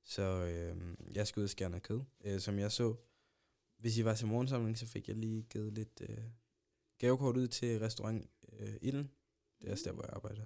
Så 0.08 0.22
øh, 0.22 0.96
jeg 1.16 1.26
skal 1.26 1.40
ud 1.40 1.44
og 1.44 1.50
skære 1.50 1.70
noget 1.70 1.82
kød, 1.82 2.00
øh, 2.24 2.40
som 2.40 2.58
jeg 2.58 2.72
så. 2.72 2.94
Hvis 3.78 3.98
I 3.98 4.04
var 4.04 4.14
til 4.14 4.26
morgensamling, 4.26 4.78
så 4.78 4.86
fik 4.86 5.08
jeg 5.08 5.16
lige 5.16 5.42
givet 5.42 5.72
lidt 5.72 6.00
øh, 6.08 6.18
gavekort 6.98 7.36
ud 7.36 7.48
til 7.48 7.78
restaurant 7.78 8.30
øh, 8.52 8.74
Ilden. 8.82 9.10
Det 9.60 9.68
er 9.68 9.72
også 9.72 9.84
der, 9.84 9.92
hvor 9.92 10.02
jeg 10.02 10.12
arbejder. 10.12 10.44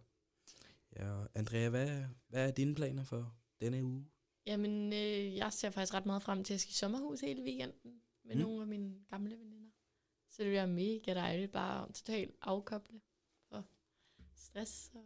Ja, 0.97 1.11
og 1.13 1.29
Andrea, 1.35 1.69
hvad, 1.69 2.05
hvad 2.29 2.49
er 2.49 2.51
dine 2.53 2.75
planer 2.75 3.05
for 3.05 3.37
denne 3.61 3.85
uge? 3.85 4.07
Jamen, 4.47 4.93
øh, 4.93 5.37
jeg 5.37 5.53
ser 5.53 5.71
faktisk 5.71 5.95
ret 5.95 6.07
meget 6.07 6.23
frem 6.23 6.45
til 6.45 6.55
at 6.55 6.61
ske 6.61 6.75
sommerhus 6.75 7.21
hele 7.21 7.43
weekenden 7.43 8.01
med 8.25 8.35
Mm. 8.35 8.41
nogle 8.41 8.63
af 8.63 8.69
mine 8.69 8.95
gamle 9.11 9.39
veninder. 9.39 9.71
Så 10.31 10.43
det 10.43 10.51
bliver 10.51 10.67
mega 10.67 11.15
dejligt, 11.15 11.53
bare 11.53 11.93
totalt 11.93 12.37
afkoble 12.43 13.01
for 13.49 13.65
stress. 14.35 14.91
Og, 14.95 15.05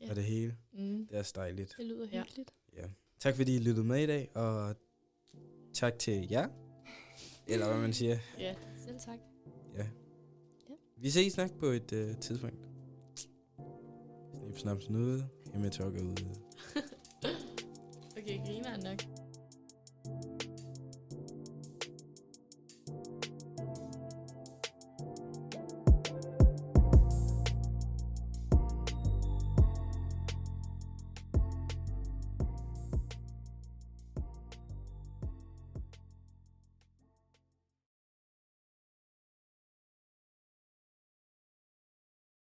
Ja. 0.00 0.10
Og 0.10 0.16
det 0.16 0.24
hele. 0.24 0.58
mm. 0.72 1.06
Det 1.06 1.14
er 1.14 1.18
også 1.18 1.32
dejligt. 1.36 1.74
Det 1.78 1.86
lyder 1.86 2.06
Ja. 2.12 2.22
hyggeligt. 2.22 2.54
Ja. 2.72 2.90
Tak 3.20 3.36
fordi 3.36 3.56
I 3.56 3.58
lyttede 3.58 3.86
med 3.86 4.02
i 4.02 4.06
dag, 4.06 4.30
og 4.34 4.74
tak 5.74 5.98
til 5.98 6.28
jer. 6.30 6.48
Eller 7.46 7.68
hvad 7.68 7.80
man 7.80 7.92
siger. 7.92 8.18
Ja. 8.38 8.54
Selv 8.86 8.98
tak. 9.00 9.18
Vi 11.00 11.10
ses 11.10 11.36
nok 11.36 11.50
på 11.58 11.66
et 11.66 11.92
øh, 11.92 12.16
tidspunkt. 12.16 12.56
Snip, 14.42 14.58
snap, 14.58 14.82
snude. 14.82 15.28
Hjemme 15.52 15.70
talk 15.70 15.96
er 15.96 16.02
ude. 16.02 16.16
Okay, 18.18 18.38
griner 18.46 18.76
nok. 18.76 19.27